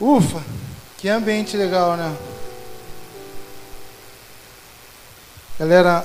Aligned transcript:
Ufa, 0.00 0.42
que 0.98 1.08
ambiente 1.08 1.56
legal, 1.56 1.96
né? 1.96 2.16
Galera, 5.58 6.04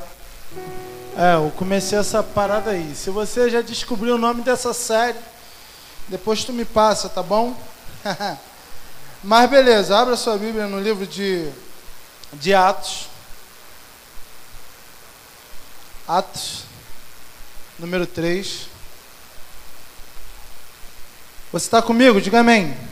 é, 1.17 1.35
eu 1.35 1.51
comecei 1.57 1.97
essa 1.97 2.21
parada 2.21 2.71
aí. 2.71 2.93
Se 2.95 3.09
você 3.09 3.49
já 3.49 3.61
descobriu 3.61 4.13
o 4.13 4.17
nome 4.17 4.43
dessa 4.43 4.73
série, 4.73 5.17
depois 6.07 6.43
tu 6.43 6.53
me 6.53 6.65
passa, 6.65 7.09
tá 7.09 7.23
bom? 7.23 7.59
Mas 9.23 9.49
beleza, 9.49 9.97
abra 9.97 10.15
sua 10.15 10.37
Bíblia 10.37 10.67
no 10.67 10.79
livro 10.79 11.07
de, 11.07 11.49
de 12.33 12.53
Atos. 12.53 13.09
Atos, 16.07 16.63
número 17.79 18.05
3. 18.05 18.67
Você 21.51 21.65
está 21.65 21.81
comigo? 21.81 22.21
Diga 22.21 22.41
amém. 22.41 22.88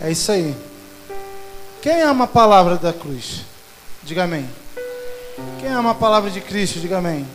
É 0.00 0.10
isso 0.10 0.30
aí. 0.30 0.54
Quem 1.80 2.02
ama 2.02 2.24
a 2.24 2.28
palavra 2.28 2.76
da 2.76 2.92
cruz? 2.92 3.42
Diga 4.02 4.24
amém. 4.24 4.48
Quem 5.60 5.70
ama 5.70 5.92
a 5.92 5.94
palavra 5.94 6.30
de 6.30 6.40
Cristo? 6.40 6.80
Diga 6.80 6.98
amém. 6.98 7.26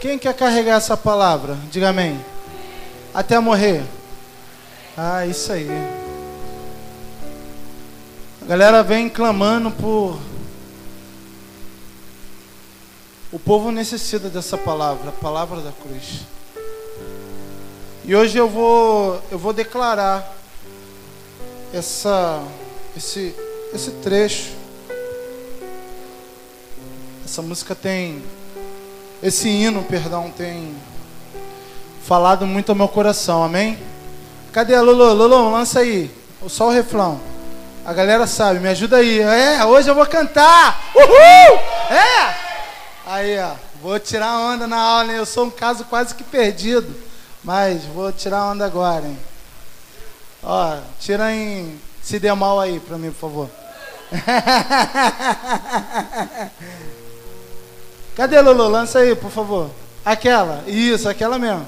Quem 0.00 0.18
quer 0.18 0.34
carregar 0.34 0.76
essa 0.76 0.96
palavra? 0.96 1.58
Diga 1.70 1.90
amém. 1.90 2.18
Até 3.12 3.38
morrer. 3.38 3.82
Ah, 4.96 5.26
isso 5.26 5.52
aí. 5.52 5.68
A 8.42 8.46
galera 8.46 8.82
vem 8.82 9.08
clamando 9.08 9.70
por. 9.70 10.18
O 13.30 13.38
povo 13.38 13.70
necessita 13.70 14.28
dessa 14.28 14.56
palavra, 14.56 15.10
a 15.10 15.12
palavra 15.12 15.60
da 15.60 15.70
cruz. 15.70 16.20
E 18.04 18.16
hoje 18.16 18.38
eu 18.38 18.48
vou, 18.48 19.22
eu 19.30 19.38
vou 19.38 19.52
declarar 19.52 20.39
essa, 21.72 22.42
esse, 22.96 23.34
esse 23.72 23.90
trecho. 24.02 24.52
Essa 27.24 27.42
música 27.42 27.74
tem, 27.74 28.22
esse 29.22 29.48
hino, 29.48 29.82
perdão, 29.84 30.30
tem 30.30 30.74
falado 32.02 32.46
muito 32.46 32.70
ao 32.70 32.76
meu 32.76 32.88
coração, 32.88 33.44
amém? 33.44 33.78
Cadê 34.52 34.74
a 34.74 34.82
Lulu? 34.82 35.12
Lulu, 35.14 35.52
lança 35.52 35.80
aí, 35.80 36.10
só 36.48 36.68
o 36.68 36.72
refrão. 36.72 37.20
A 37.84 37.92
galera 37.92 38.26
sabe, 38.26 38.58
me 38.58 38.68
ajuda 38.68 38.96
aí. 38.96 39.20
É, 39.20 39.64
hoje 39.64 39.88
eu 39.88 39.94
vou 39.94 40.06
cantar. 40.06 40.90
Uhul! 40.94 41.60
É! 41.88 42.34
Aí, 43.06 43.38
ó, 43.38 43.52
vou 43.80 43.98
tirar 43.98 44.38
onda 44.38 44.66
na 44.66 44.76
aula, 44.76 45.12
hein? 45.12 45.18
Eu 45.18 45.26
sou 45.26 45.46
um 45.46 45.50
caso 45.50 45.84
quase 45.84 46.14
que 46.14 46.24
perdido, 46.24 46.92
mas 47.44 47.84
vou 47.84 48.12
tirar 48.12 48.44
onda 48.46 48.66
agora, 48.66 49.06
hein? 49.06 49.18
Ó, 50.42 50.78
tira 50.98 51.32
em 51.32 51.80
se 52.02 52.18
der 52.18 52.34
mal 52.34 52.58
aí 52.58 52.80
pra 52.80 52.98
mim, 52.98 53.12
por 53.12 53.20
favor. 53.20 53.48
Cadê 58.16 58.40
Lulu? 58.40 58.68
Lança 58.68 59.00
aí, 59.00 59.14
por 59.14 59.30
favor. 59.30 59.70
Aquela. 60.04 60.64
Isso, 60.66 61.08
aquela 61.08 61.38
mesmo. 61.38 61.64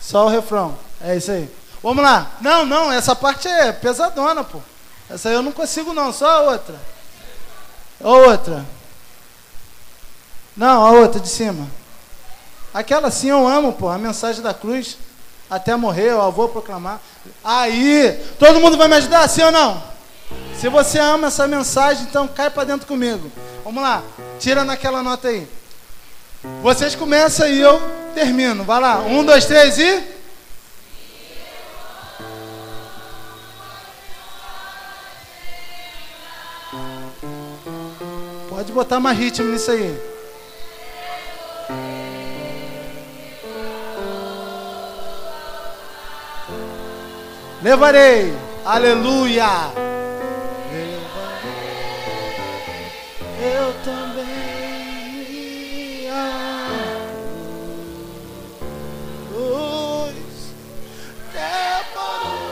Só 0.00 0.26
o 0.26 0.28
refrão. 0.28 0.76
É 1.00 1.16
isso 1.16 1.30
aí. 1.30 1.50
Vamos 1.82 2.04
lá. 2.04 2.32
Não, 2.40 2.66
não, 2.66 2.92
essa 2.92 3.16
parte 3.16 3.48
é 3.48 3.72
pesadona, 3.72 4.44
pô. 4.44 4.60
Essa 5.08 5.30
aí 5.30 5.34
eu 5.34 5.42
não 5.42 5.52
consigo 5.52 5.92
não, 5.92 6.12
só 6.12 6.28
a 6.28 6.42
outra. 6.52 6.76
A 8.02 8.08
outra. 8.08 8.64
Não, 10.56 10.86
a 10.86 10.92
outra 10.92 11.20
de 11.20 11.28
cima. 11.28 11.66
Aquela 12.72 13.10
sim 13.10 13.30
eu 13.30 13.46
amo, 13.46 13.72
pô. 13.72 13.88
A 13.88 13.98
mensagem 13.98 14.42
da 14.42 14.52
cruz. 14.52 14.98
Até 15.50 15.74
morrer, 15.74 16.12
eu 16.12 16.30
vou 16.30 16.48
proclamar. 16.48 17.00
Aí, 17.42 18.16
todo 18.38 18.60
mundo 18.60 18.76
vai 18.76 18.86
me 18.86 18.94
ajudar, 18.94 19.26
sim 19.28 19.42
ou 19.42 19.50
não? 19.50 19.82
Se 20.56 20.68
você 20.68 20.98
ama 20.98 21.26
essa 21.26 21.48
mensagem, 21.48 22.04
então 22.04 22.28
cai 22.28 22.48
para 22.48 22.64
dentro 22.64 22.86
comigo. 22.86 23.30
Vamos 23.64 23.82
lá, 23.82 24.02
tira 24.38 24.62
naquela 24.62 25.02
nota 25.02 25.28
aí. 25.28 25.48
Vocês 26.62 26.94
começam 26.94 27.48
e 27.48 27.60
eu 27.60 27.82
termino. 28.14 28.62
Vai 28.64 28.80
lá, 28.80 28.98
um, 29.00 29.24
dois, 29.24 29.44
três 29.44 29.76
e. 29.78 30.02
Pode 38.48 38.72
botar 38.72 39.00
mais 39.00 39.18
ritmo 39.18 39.50
nisso 39.50 39.70
aí. 39.70 40.09
Levarei, 47.62 48.34
aleluia. 48.64 49.70
Eu 53.38 53.74
também. 53.84 54.30
Luz, 59.30 60.54
até 61.28 61.84
coroa, 61.92 62.44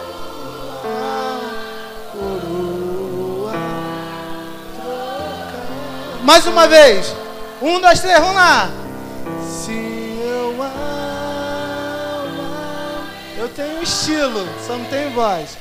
trocar. 4.77 6.23
Mais 6.23 6.47
uma 6.47 6.67
vez. 6.67 7.15
Um, 7.63 7.81
dois, 7.81 8.01
três, 8.01 8.19
vamos 8.21 8.35
lá. 8.35 8.71
Eu 13.59 13.67
tenho 13.67 13.83
estilo, 13.83 14.47
só 14.67 14.77
não 14.77 14.85
tenho 14.85 15.11
voz. 15.11 15.59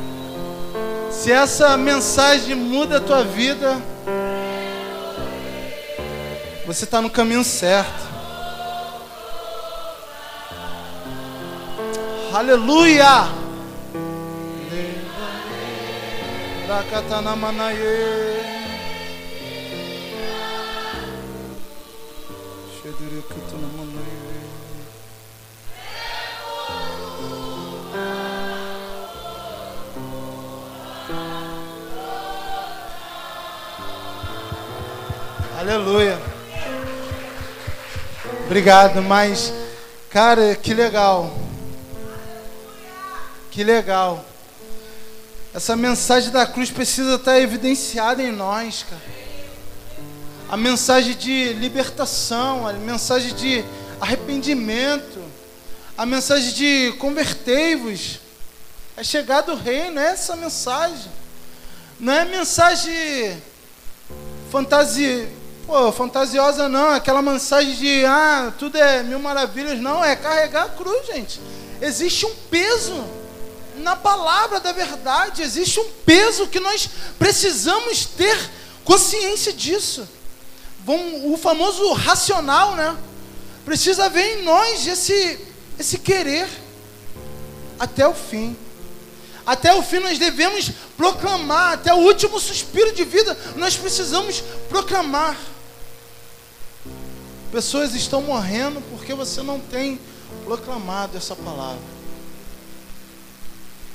Se 1.12 1.30
essa 1.30 1.76
mensagem 1.76 2.54
muda 2.54 2.96
a 2.96 3.00
tua 3.00 3.22
vida, 3.22 3.76
você 6.66 6.84
está 6.84 7.02
no 7.02 7.10
caminho 7.10 7.44
certo. 7.44 8.08
Aleluia! 12.32 13.28
Shedurikutanamanaye. 22.80 24.19
Aleluia. 35.60 36.18
Obrigado, 38.46 39.02
mas, 39.02 39.52
cara, 40.08 40.56
que 40.56 40.72
legal. 40.72 41.38
Que 43.50 43.62
legal. 43.62 44.24
Essa 45.52 45.76
mensagem 45.76 46.30
da 46.30 46.46
cruz 46.46 46.70
precisa 46.70 47.16
estar 47.16 47.38
evidenciada 47.38 48.22
em 48.22 48.32
nós, 48.32 48.86
cara. 48.88 49.02
A 50.48 50.56
mensagem 50.56 51.14
de 51.14 51.52
libertação, 51.52 52.66
a 52.66 52.72
mensagem 52.72 53.34
de 53.34 53.62
arrependimento, 54.00 55.22
a 55.94 56.06
mensagem 56.06 56.54
de 56.54 56.92
convertei-vos. 56.92 58.18
É 58.96 59.04
chegado 59.04 59.52
o 59.52 59.56
reino, 59.56 60.00
é 60.00 60.06
essa 60.06 60.34
mensagem. 60.36 61.12
Não 62.00 62.14
é 62.14 62.24
mensagem 62.24 63.42
fantasia, 64.50 65.28
pô, 65.70 65.92
fantasiosa 65.92 66.68
não, 66.68 66.90
aquela 66.90 67.22
mensagem 67.22 67.74
de 67.76 68.04
ah, 68.04 68.52
tudo 68.58 68.76
é 68.76 69.04
mil 69.04 69.20
maravilhas, 69.20 69.78
não, 69.78 70.04
é 70.04 70.16
carregar 70.16 70.64
a 70.64 70.68
cruz, 70.70 71.06
gente. 71.06 71.40
Existe 71.80 72.26
um 72.26 72.34
peso 72.50 73.04
na 73.76 73.94
palavra 73.94 74.58
da 74.58 74.72
verdade, 74.72 75.42
existe 75.42 75.78
um 75.78 75.88
peso 76.04 76.48
que 76.48 76.58
nós 76.58 76.90
precisamos 77.20 78.04
ter 78.04 78.36
consciência 78.84 79.52
disso. 79.52 80.08
Bom, 80.80 81.32
o 81.32 81.36
famoso 81.36 81.92
racional, 81.92 82.74
né? 82.74 82.96
Precisa 83.64 84.06
haver 84.06 84.38
em 84.38 84.42
nós 84.42 84.84
esse, 84.84 85.38
esse 85.78 85.98
querer 85.98 86.48
até 87.78 88.08
o 88.08 88.12
fim. 88.12 88.56
Até 89.46 89.72
o 89.72 89.82
fim 89.82 90.00
nós 90.00 90.18
devemos 90.18 90.68
proclamar, 90.96 91.74
até 91.74 91.94
o 91.94 91.98
último 91.98 92.40
suspiro 92.40 92.92
de 92.92 93.04
vida 93.04 93.38
nós 93.54 93.76
precisamos 93.76 94.42
proclamar. 94.68 95.36
Pessoas 97.50 97.94
estão 97.94 98.22
morrendo 98.22 98.80
porque 98.90 99.12
você 99.12 99.42
não 99.42 99.58
tem 99.58 99.98
proclamado 100.44 101.16
essa 101.16 101.34
palavra. 101.34 101.80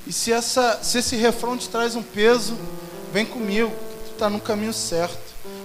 E 0.05 0.13
se, 0.13 0.31
essa, 0.31 0.79
se 0.83 0.99
esse 0.99 1.15
refrão 1.15 1.57
te 1.57 1.69
traz 1.69 1.95
um 1.95 2.03
peso, 2.03 2.57
vem 3.11 3.25
comigo, 3.25 3.71
que 3.71 4.09
tu 4.09 4.11
está 4.13 4.29
no 4.29 4.39
caminho 4.39 4.73
certo. 4.73 5.17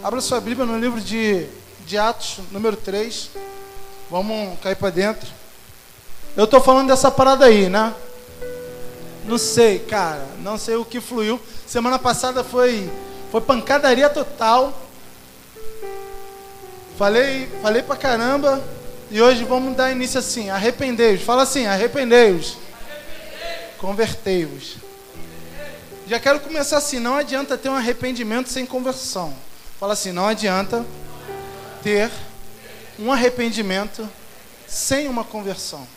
Abra 0.03 0.21
sua 0.21 0.41
Bíblia 0.41 0.65
no 0.65 0.79
livro 0.79 1.01
de, 1.01 1.47
de 1.85 1.99
Atos, 1.99 2.39
número 2.51 2.77
3. 2.77 3.31
Vamos 4.11 4.59
cair 4.61 4.77
para 4.77 4.91
dentro. 4.91 5.29
Eu 6.37 6.45
estou 6.45 6.61
falando 6.61 6.89
dessa 6.89 7.11
parada 7.11 7.45
aí, 7.45 7.69
né? 7.69 7.95
Não 9.27 9.37
sei, 9.37 9.81
cara. 9.81 10.27
Não 10.39 10.57
sei 10.57 10.77
o 10.77 10.85
que 10.85 11.01
fluiu. 11.01 11.41
Semana 11.67 11.99
passada 11.99 12.43
foi, 12.43 12.91
foi 13.31 13.41
pancadaria 13.41 14.09
total. 14.09 14.73
Falei, 17.01 17.49
falei 17.63 17.83
pra 17.83 17.97
caramba. 17.97 18.63
E 19.11 19.23
hoje 19.23 19.43
vamos 19.43 19.75
dar 19.75 19.91
início 19.91 20.19
assim. 20.19 20.51
Arrependei-vos. 20.51 21.25
Fala 21.25 21.45
assim, 21.45 21.65
arrependei-vos. 21.65 22.59
Convertei-vos. 23.79 24.77
Já 26.07 26.21
quero 26.21 26.41
começar 26.41 26.77
assim. 26.77 26.99
Não 26.99 27.17
adianta 27.17 27.57
ter 27.57 27.71
um 27.71 27.75
arrependimento 27.75 28.51
sem 28.51 28.67
conversão. 28.67 29.35
Fala 29.79 29.95
assim, 29.95 30.13
não 30.13 30.29
adianta 30.29 30.85
ter 31.83 32.11
um 32.99 33.11
arrependimento 33.11 34.07
sem 34.69 35.09
uma 35.09 35.25
conversão. 35.25 35.89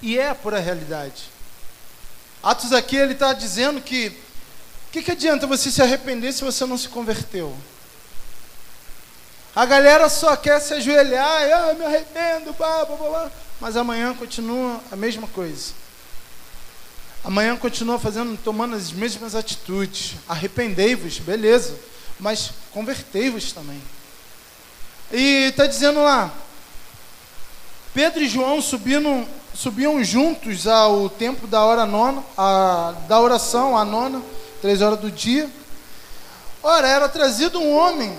E 0.00 0.16
é 0.16 0.28
a 0.28 0.34
pura 0.36 0.60
realidade. 0.60 1.24
Atos 2.40 2.72
aqui 2.72 2.94
ele 2.94 3.14
está 3.14 3.32
dizendo 3.32 3.80
que 3.80 4.16
o 4.86 4.92
que, 4.92 5.02
que 5.02 5.10
adianta 5.10 5.44
você 5.44 5.72
se 5.72 5.82
arrepender 5.82 6.32
se 6.32 6.44
você 6.44 6.64
não 6.66 6.78
se 6.78 6.88
converteu? 6.88 7.52
A 9.54 9.66
galera 9.66 10.08
só 10.08 10.34
quer 10.34 10.60
se 10.60 10.72
ajoelhar, 10.72 11.46
e, 11.46 11.52
ah, 11.52 11.74
me 11.74 11.84
arrependo, 11.84 12.54
blá, 12.54 12.86
blá, 12.86 12.96
blá, 12.96 13.30
mas 13.60 13.76
amanhã 13.76 14.14
continua 14.14 14.80
a 14.90 14.96
mesma 14.96 15.26
coisa. 15.26 15.74
Amanhã 17.22 17.56
continua 17.56 17.98
fazendo, 17.98 18.36
tomando 18.42 18.74
as 18.74 18.90
mesmas 18.90 19.34
atitudes. 19.34 20.16
Arrependei-vos, 20.26 21.18
beleza, 21.18 21.78
mas 22.18 22.50
convertei-vos 22.72 23.52
também. 23.52 23.80
E 25.12 25.48
está 25.50 25.66
dizendo 25.66 26.02
lá, 26.02 26.32
Pedro 27.92 28.22
e 28.22 28.28
João 28.28 28.60
subindo 28.62 29.28
subiam 29.54 30.02
juntos 30.02 30.66
ao 30.66 31.10
templo 31.10 31.46
da 31.46 31.62
hora 31.62 31.84
nona, 31.84 32.24
a, 32.38 32.94
da 33.06 33.20
oração, 33.20 33.76
a 33.76 33.84
nona, 33.84 34.22
três 34.62 34.80
horas 34.80 34.98
do 34.98 35.10
dia. 35.10 35.48
Ora, 36.62 36.88
era 36.88 37.08
trazido 37.08 37.60
um 37.60 37.76
homem 37.76 38.16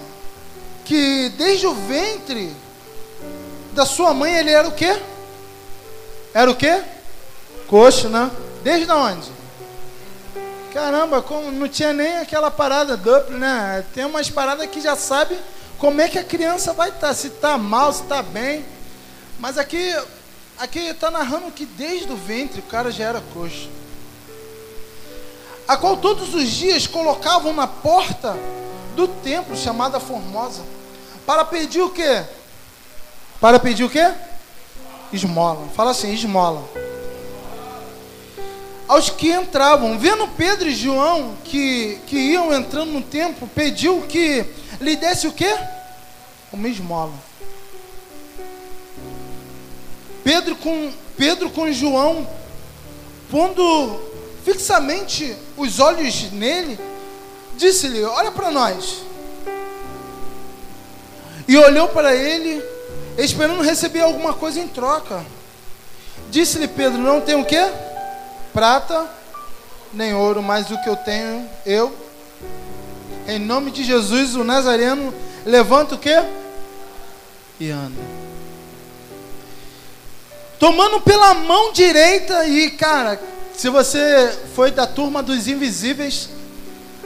que 0.86 1.30
desde 1.38 1.68
o 1.68 1.74
ventre 1.74 2.54
da 3.74 3.86
sua 3.86 4.14
mãe 4.14 4.36
ele 4.36 4.52
era 4.52 4.68
o 4.68 4.72
quê? 4.72 5.02
Era 6.34 6.50
o 6.50 6.56
quê? 6.56 6.82
Coxo, 7.68 8.10
né? 8.10 8.30
Desde 8.64 8.92
onde? 8.92 9.32
Caramba, 10.74 11.22
como 11.22 11.52
não 11.52 11.68
tinha 11.68 11.94
nem 11.94 12.18
aquela 12.18 12.50
parada 12.50 12.98
dupla, 12.98 13.38
né? 13.38 13.86
Tem 13.94 14.06
umas 14.06 14.30
paradas 14.30 14.70
que 14.70 14.82
já 14.82 14.96
sabe 14.96 15.38
como 15.78 16.02
é 16.02 16.08
que 16.08 16.18
a 16.18 16.24
criança 16.24 16.74
vai 16.74 16.90
estar, 16.90 17.10
tá, 17.10 17.14
se 17.14 17.28
está 17.28 17.58
mal, 17.58 17.94
se 17.94 18.04
está 18.04 18.22
bem. 18.22 18.66
Mas 19.40 19.58
aqui 19.58 19.94
Aqui 20.58 20.80
está 20.80 21.10
narrando 21.10 21.52
que 21.52 21.66
desde 21.66 22.12
o 22.12 22.16
ventre 22.16 22.60
o 22.60 22.64
cara 22.64 22.92
já 22.92 23.06
era 23.06 23.22
coxo. 23.34 23.70
A 25.68 25.76
qual 25.76 25.98
todos 25.98 26.34
os 26.34 26.50
dias 26.50 26.86
colocavam 26.88 27.54
na 27.54 27.68
porta 27.68 28.38
do 28.96 29.08
templo 29.08 29.56
chamada 29.56 30.00
Formosa. 30.00 30.64
Para 31.26 31.46
pedir 31.46 31.82
o 31.82 31.90
quê? 31.90 32.24
Para 33.40 33.60
pedir 33.60 33.84
o 33.84 33.90
quê? 33.90 34.14
Esmola. 35.12 35.68
Fala 35.76 35.92
assim, 35.92 36.14
esmola. 36.14 36.64
Aos 38.88 39.10
que 39.10 39.32
entravam, 39.32 39.98
vendo 39.98 40.28
Pedro 40.30 40.68
e 40.70 40.76
João 40.76 41.36
que, 41.44 42.00
que 42.06 42.18
iam 42.18 42.54
entrando 42.54 42.92
no 42.92 43.02
templo, 43.02 43.48
pediu 43.48 44.02
que 44.02 44.46
lhe 44.80 44.96
desse 44.96 45.28
o 45.28 45.32
quê? 45.32 45.56
Uma 46.52 46.68
esmola. 46.68 47.14
Pedro 50.24 50.56
com, 50.56 50.92
Pedro 51.18 51.50
com 51.50 51.72
João, 51.72 52.28
pondo 53.32 54.00
fixamente 54.44 55.36
os 55.58 55.80
olhos 55.80 56.32
nele, 56.32 56.80
disse-lhe: 57.58 58.04
Olha 58.04 58.32
para 58.32 58.52
nós. 58.52 59.04
E 61.48 61.58
olhou 61.58 61.90
para 61.90 62.16
ele, 62.16 62.64
esperando 63.18 63.62
receber 63.62 64.02
alguma 64.02 64.34
coisa 64.34 64.60
em 64.60 64.68
troca. 64.68 65.26
Disse-lhe 66.30 66.68
Pedro: 66.68 67.00
Não 67.00 67.22
tenho 67.22 67.42
o 67.42 67.46
quê? 67.46 67.72
Prata, 68.54 69.08
nem 69.94 70.14
ouro, 70.14 70.42
mas 70.42 70.70
o 70.72 70.82
que 70.82 70.90
eu 70.90 70.96
tenho, 70.96 71.50
eu. 71.66 71.94
Em 73.28 73.40
nome 73.40 73.72
de 73.72 73.84
Jesus, 73.84 74.36
o 74.36 74.44
Nazareno, 74.44 75.14
levanta 75.46 75.96
o 75.96 76.00
quê? 76.00 76.22
E 77.60 77.70
anda 77.70 78.24
tomando 80.64 81.02
pela 81.02 81.34
mão 81.34 81.74
direita 81.74 82.46
e, 82.46 82.72
cara, 82.72 83.20
se 83.54 83.68
você 83.68 84.34
foi 84.56 84.72
da 84.72 84.88
turma 84.88 85.22
dos 85.22 85.46
invisíveis, 85.46 86.30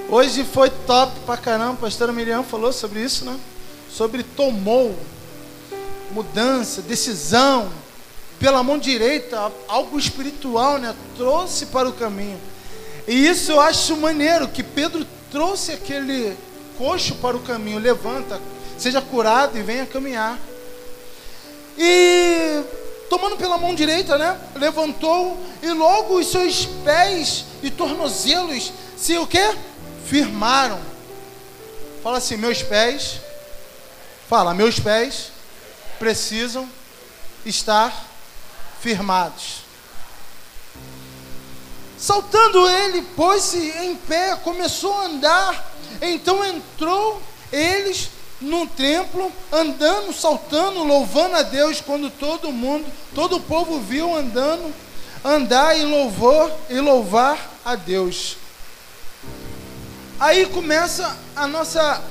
hoje 0.09 0.43
foi 0.43 0.69
top 0.69 1.19
pra 1.25 1.37
caramba. 1.37 1.73
A 1.73 1.81
pastora 1.81 2.11
Miriam 2.11 2.43
falou 2.43 2.71
sobre 2.71 3.01
isso, 3.01 3.25
né? 3.25 3.37
Sobre 3.89 4.23
tomou, 4.23 4.97
mudança, 6.11 6.81
decisão, 6.81 7.71
pela 8.39 8.63
mão 8.63 8.77
direita, 8.77 9.51
algo 9.67 9.97
espiritual, 9.97 10.77
né? 10.77 10.95
Trouxe 11.15 11.67
para 11.67 11.89
o 11.89 11.93
caminho. 11.93 12.39
E 13.07 13.27
isso 13.27 13.51
eu 13.51 13.61
acho 13.61 13.95
maneiro, 13.97 14.47
que 14.47 14.61
Pedro 14.61 15.05
trouxe 15.31 15.71
aquele 15.71 16.35
coxo 16.77 17.15
para 17.15 17.35
o 17.35 17.41
caminho, 17.41 17.79
levanta, 17.79 18.39
seja 18.77 19.01
curado 19.01 19.57
e 19.57 19.61
venha 19.61 19.85
caminhar. 19.85 20.37
E 21.77 22.63
tomando 23.09 23.37
pela 23.37 23.57
mão 23.57 23.73
direita, 23.73 24.17
né? 24.17 24.37
Levantou 24.55 25.37
e 25.61 25.69
logo 25.71 26.15
os 26.19 26.27
seus 26.27 26.65
pés 26.83 27.45
e 27.63 27.69
tornozelos 27.69 28.71
se 28.97 29.17
o 29.17 29.27
quê? 29.27 29.55
Firmaram. 30.07 30.79
Fala 32.01 32.17
assim, 32.17 32.37
meus 32.37 32.63
pés. 32.63 33.19
Fala, 34.29 34.53
meus 34.53 34.79
pés 34.79 35.31
precisam 35.99 36.69
estar 37.45 38.05
firmados. 38.79 39.67
Saltando 41.97 42.69
ele, 42.69 43.01
pôs-se 43.15 43.57
em 43.57 43.95
pé, 43.95 44.35
começou 44.43 44.93
a 44.93 45.05
andar. 45.05 45.73
Então 46.01 46.45
entrou 46.45 47.21
eles 47.51 48.09
no 48.39 48.67
templo, 48.67 49.31
andando, 49.51 50.13
saltando, 50.13 50.83
louvando 50.83 51.35
a 51.35 51.41
Deus, 51.41 51.81
quando 51.81 52.09
todo 52.09 52.51
mundo, 52.51 52.85
todo 53.15 53.37
o 53.37 53.41
povo 53.41 53.79
viu 53.79 54.15
andando, 54.15 54.73
andar 55.25 55.77
em 55.77 55.85
louvor 55.85 56.51
e 56.69 56.79
louvar 56.79 57.55
a 57.65 57.75
Deus. 57.75 58.37
Aí 60.19 60.45
começa 60.47 61.15
a 61.35 61.47
nossa 61.47 62.03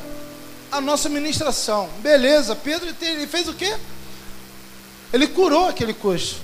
a 0.70 0.80
nossa 0.80 1.08
ministração. 1.08 1.88
Beleza, 2.00 2.54
Pedro 2.54 2.94
ele 3.00 3.26
fez 3.26 3.48
o 3.48 3.54
quê? 3.54 3.76
Ele 5.12 5.26
curou 5.26 5.68
aquele 5.68 5.94
coxo. 5.94 6.36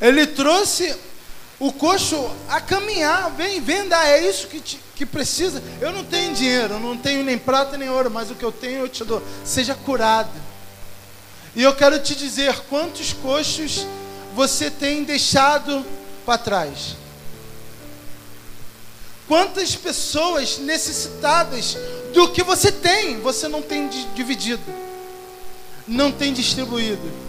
Ele 0.00 0.26
trouxe 0.26 0.94
o 1.58 1.72
coxo 1.72 2.30
a 2.48 2.60
caminhar, 2.60 3.30
vem, 3.30 3.62
andar, 3.80 4.06
é 4.06 4.20
isso 4.28 4.46
que, 4.46 4.60
te, 4.60 4.80
que 4.94 5.06
precisa. 5.06 5.62
Eu 5.80 5.90
não 5.90 6.04
tenho 6.04 6.34
dinheiro, 6.34 6.74
eu 6.74 6.80
não 6.80 6.96
tenho 6.96 7.24
nem 7.24 7.38
prata 7.38 7.78
nem 7.78 7.88
ouro, 7.88 8.10
mas 8.10 8.30
o 8.30 8.34
que 8.34 8.44
eu 8.44 8.52
tenho 8.52 8.80
eu 8.80 8.88
te 8.88 9.04
dou. 9.04 9.22
Seja 9.44 9.74
curado. 9.74 10.30
E 11.54 11.62
eu 11.62 11.74
quero 11.74 11.98
te 11.98 12.14
dizer 12.14 12.54
quantos 12.68 13.14
coxos 13.14 13.86
você 14.34 14.70
tem 14.70 15.02
deixado 15.02 15.84
para 16.26 16.36
trás. 16.36 16.96
Quantas 19.28 19.74
pessoas 19.74 20.58
necessitadas 20.58 21.76
do 22.12 22.30
que 22.30 22.42
você 22.42 22.70
tem, 22.70 23.20
você 23.20 23.48
não 23.48 23.60
tem 23.60 23.88
dividido, 24.14 24.62
não 25.86 26.12
tem 26.12 26.32
distribuído. 26.32 27.26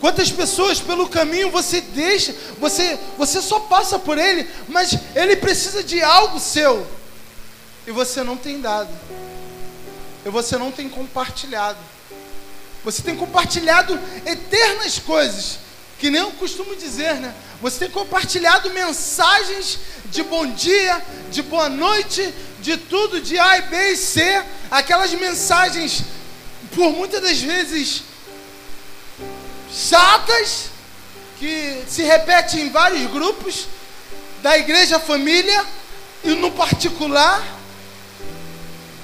Quantas 0.00 0.30
pessoas 0.30 0.80
pelo 0.80 1.08
caminho 1.08 1.50
você 1.50 1.80
deixa, 1.80 2.34
você, 2.58 2.98
você 3.18 3.42
só 3.42 3.60
passa 3.60 3.98
por 3.98 4.16
ele, 4.16 4.48
mas 4.68 4.96
ele 5.14 5.36
precisa 5.36 5.82
de 5.82 6.02
algo 6.02 6.40
seu. 6.40 6.86
E 7.86 7.90
você 7.90 8.22
não 8.22 8.36
tem 8.36 8.60
dado. 8.60 8.90
E 10.24 10.30
você 10.30 10.56
não 10.56 10.70
tem 10.70 10.88
compartilhado. 10.88 11.78
Você 12.82 13.02
tem 13.02 13.14
compartilhado 13.14 13.98
eternas 14.24 14.98
coisas, 14.98 15.58
que 15.98 16.10
nem 16.10 16.22
eu 16.22 16.30
costumo 16.32 16.74
dizer, 16.76 17.14
né? 17.16 17.34
Você 17.60 17.80
tem 17.80 17.90
compartilhado 17.90 18.70
mensagens 18.70 19.78
de 20.06 20.22
bom 20.22 20.46
dia, 20.46 21.02
de 21.30 21.42
boa 21.42 21.68
noite, 21.68 22.32
de 22.60 22.78
tudo, 22.78 23.20
de 23.20 23.38
A, 23.38 23.60
B 23.60 23.92
e 23.92 23.96
C, 23.96 24.42
aquelas 24.70 25.12
mensagens, 25.12 26.04
por 26.74 26.90
muitas 26.92 27.20
das 27.20 27.38
vezes 27.38 28.02
chatas, 29.70 30.70
que 31.38 31.84
se 31.86 32.02
repetem 32.02 32.62
em 32.62 32.70
vários 32.70 33.10
grupos 33.10 33.66
da 34.42 34.56
igreja 34.56 34.98
família 34.98 35.64
e 36.24 36.30
no 36.30 36.50
particular, 36.52 37.42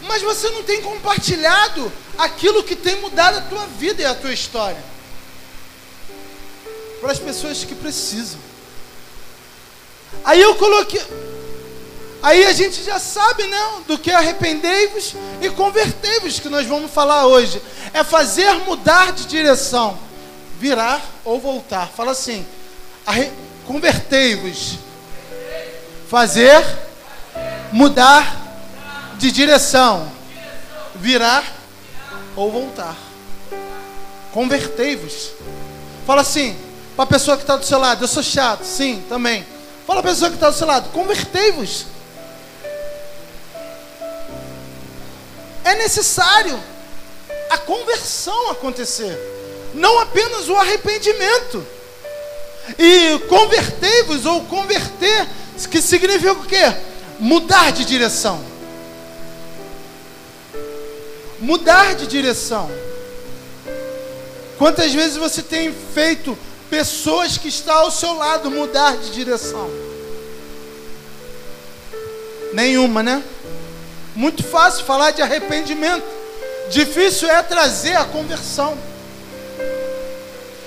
mas 0.09 0.23
você 0.23 0.49
não 0.49 0.63
tem 0.63 0.81
compartilhado 0.81 1.93
aquilo 2.17 2.65
que 2.65 2.75
tem 2.75 2.97
mudado 3.03 3.37
a 3.37 3.43
tua 3.43 3.67
vida 3.67 4.01
e 4.01 4.07
a 4.07 4.15
tua 4.15 4.33
história. 4.33 4.96
Para 7.00 7.12
as 7.12 7.19
pessoas 7.19 7.65
que 7.65 7.75
precisam. 7.75 8.38
Aí 10.25 10.41
eu 10.41 10.55
coloquei. 10.55 11.03
Aí 12.23 12.45
a 12.45 12.53
gente 12.53 12.83
já 12.83 12.99
sabe, 12.99 13.47
né? 13.47 13.59
Do 13.87 13.99
que 13.99 14.11
arrependei-vos 14.11 15.15
e 15.41 15.49
convertei-vos, 15.50 16.41
que 16.41 16.49
nós 16.49 16.67
vamos 16.67 16.91
falar 16.91 17.26
hoje. 17.26 17.62
É 17.93 18.03
fazer 18.03 18.53
mudar 18.65 19.12
de 19.12 19.26
direção, 19.26 19.99
virar 20.59 21.00
ou 21.25 21.38
voltar. 21.38 21.88
Fala 21.88 22.12
assim: 22.12 22.45
convertei-vos. 23.67 24.79
Fazer 26.09 26.65
mudar 27.73 28.47
de 29.19 29.31
direção, 29.31 30.11
virar 30.95 31.45
ou 32.35 32.50
voltar. 32.50 32.97
Convertei-vos. 34.33 35.31
Fala 36.07 36.21
assim, 36.21 36.57
para 36.97 37.05
a 37.05 37.07
pessoa 37.07 37.37
que 37.37 37.43
está 37.43 37.57
do 37.57 37.67
seu 37.67 37.79
lado, 37.79 38.03
eu 38.03 38.09
sou 38.09 38.23
chato, 38.23 38.65
sim, 38.65 39.05
também. 39.07 39.45
Fala 39.87 40.03
para 40.03 40.11
a 40.11 40.15
pessoa 40.15 40.31
que 40.31 40.37
está 40.37 40.49
do 40.49 40.57
seu 40.57 40.67
lado, 40.67 40.88
convertei-vos. 40.91 41.85
É 45.62 45.75
necessário 45.75 46.59
a 47.50 47.59
conversão 47.59 48.50
acontecer, 48.50 49.15
não 49.75 49.99
apenas 49.99 50.49
o 50.49 50.57
arrependimento. 50.57 51.67
E 52.79 53.19
convertei-vos 53.29 54.25
ou 54.25 54.45
converter, 54.47 55.29
que 55.71 55.83
significa 55.83 56.33
o 56.33 56.45
quê? 56.47 56.75
Mudar 57.21 57.73
de 57.73 57.85
direção. 57.85 58.43
Mudar 61.38 61.95
de 61.95 62.07
direção. 62.07 62.71
Quantas 64.57 64.93
vezes 64.95 65.19
você 65.19 65.43
tem 65.43 65.73
feito 65.95 66.37
pessoas 66.71 67.39
que 67.39 67.49
estão 67.49 67.77
ao 67.77 67.91
seu 67.91 68.15
lado 68.15 68.51
mudar 68.51 68.97
de 68.97 69.11
direção? 69.11 69.71
Nenhuma, 72.53 73.03
né? 73.03 73.23
Muito 74.15 74.43
fácil 74.43 74.85
falar 74.85 75.11
de 75.11 75.23
arrependimento. 75.23 76.07
Difícil 76.71 77.29
é 77.31 77.43
trazer 77.43 77.97
a 77.97 78.05
conversão. 78.05 78.77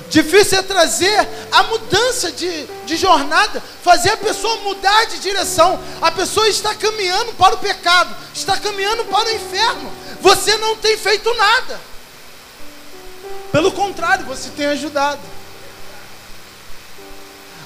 Difícil 0.09 0.57
é 0.57 0.61
trazer 0.63 1.27
a 1.51 1.63
mudança 1.63 2.31
de, 2.31 2.65
de 2.85 2.97
jornada, 2.97 3.61
fazer 3.83 4.11
a 4.11 4.17
pessoa 4.17 4.55
mudar 4.57 5.05
de 5.05 5.19
direção. 5.19 5.79
A 6.01 6.11
pessoa 6.11 6.47
está 6.47 6.73
caminhando 6.73 7.33
para 7.33 7.55
o 7.55 7.59
pecado, 7.59 8.15
está 8.33 8.57
caminhando 8.57 9.05
para 9.05 9.29
o 9.29 9.35
inferno. 9.35 9.91
Você 10.21 10.57
não 10.57 10.75
tem 10.77 10.97
feito 10.97 11.31
nada. 11.35 11.79
Pelo 13.51 13.71
contrário, 13.71 14.25
você 14.25 14.49
tem 14.49 14.65
ajudado. 14.67 15.21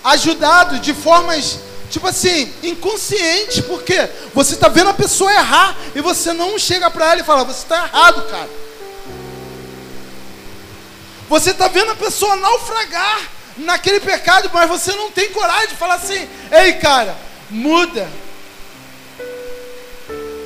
Ajudado 0.04 0.80
de 0.80 0.94
formas, 0.94 1.60
tipo 1.90 2.08
assim, 2.08 2.52
inconscientes, 2.62 3.62
porque 3.62 4.10
você 4.34 4.56
está 4.56 4.68
vendo 4.68 4.90
a 4.90 4.94
pessoa 4.94 5.32
errar 5.32 5.78
e 5.96 6.02
você 6.02 6.34
não 6.34 6.58
chega 6.60 6.90
para 6.92 7.12
ela 7.12 7.22
e 7.22 7.24
fala: 7.24 7.44
Você 7.44 7.64
está 7.64 7.86
errado, 7.86 8.22
cara. 8.30 8.50
Você 11.30 11.52
está 11.52 11.68
vendo 11.68 11.92
a 11.92 11.96
pessoa 11.96 12.36
naufragar 12.36 13.22
naquele 13.58 14.00
pecado, 14.00 14.50
mas 14.54 14.68
você 14.70 14.94
não 14.94 15.10
tem 15.12 15.30
coragem 15.30 15.70
de 15.70 15.76
falar 15.76 15.96
assim: 15.96 16.28
Ei, 16.52 16.74
cara, 16.74 17.16
muda. 17.50 18.10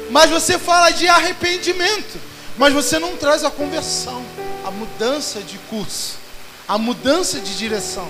Mas 0.09 0.29
você 0.29 0.57
fala 0.57 0.91
de 0.91 1.07
arrependimento, 1.07 2.19
mas 2.57 2.73
você 2.73 2.97
não 2.99 3.17
traz 3.17 3.43
a 3.43 3.51
conversão 3.51 4.23
a 4.67 4.71
mudança 4.71 5.39
de 5.39 5.57
curso, 5.69 6.15
a 6.67 6.77
mudança 6.77 7.39
de 7.39 7.57
direção. 7.57 8.09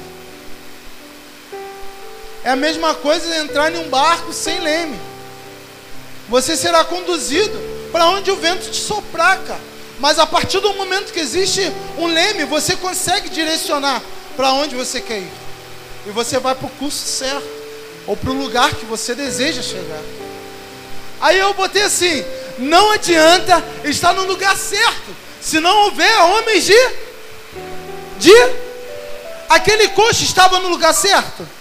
É 2.47 2.51
a 2.51 2.55
mesma 2.55 2.95
coisa 2.95 3.39
entrar 3.39 3.75
em 3.75 3.77
um 3.77 3.89
barco 3.89 4.31
sem 4.31 4.57
leme. 4.61 4.97
Você 6.29 6.55
será 6.55 6.81
conduzido 6.81 7.59
para 7.91 8.07
onde 8.07 8.31
o 8.31 8.37
vento 8.37 8.71
te 8.71 8.79
soprar, 8.79 9.37
cara. 9.39 9.59
Mas 9.99 10.17
a 10.17 10.25
partir 10.25 10.61
do 10.61 10.73
momento 10.75 11.11
que 11.11 11.19
existe 11.19 11.69
um 11.97 12.07
leme, 12.07 12.45
você 12.45 12.77
consegue 12.77 13.27
direcionar 13.27 14.01
para 14.37 14.53
onde 14.53 14.77
você 14.77 15.01
quer 15.01 15.19
ir. 15.19 15.31
E 16.05 16.09
você 16.11 16.39
vai 16.39 16.55
para 16.55 16.67
o 16.67 16.69
curso 16.69 17.05
certo, 17.05 17.45
ou 18.07 18.15
para 18.15 18.29
o 18.29 18.41
lugar 18.41 18.73
que 18.75 18.85
você 18.85 19.13
deseja 19.13 19.61
chegar. 19.61 20.01
Aí 21.19 21.37
eu 21.37 21.53
botei 21.53 21.81
assim: 21.81 22.23
não 22.59 22.91
adianta 22.91 23.61
estar 23.83 24.13
no 24.13 24.23
lugar 24.23 24.55
certo, 24.55 25.13
se 25.41 25.59
não 25.59 25.77
houver 25.83 26.17
homens 26.21 26.63
de. 26.63 26.91
De. 28.19 28.67
Aquele 29.49 29.89
coxo 29.89 30.23
estava 30.23 30.61
no 30.61 30.69
lugar 30.69 30.93
certo? 30.93 31.56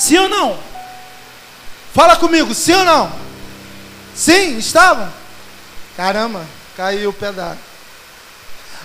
Sim 0.00 0.16
ou 0.16 0.28
não? 0.30 0.58
Fala 1.92 2.16
comigo, 2.16 2.54
sim 2.54 2.72
ou 2.72 2.86
não? 2.86 3.12
Sim, 4.14 4.56
estava? 4.56 5.12
Caramba, 5.94 6.46
caiu 6.74 7.10
o 7.10 7.12
pedaço. 7.12 7.58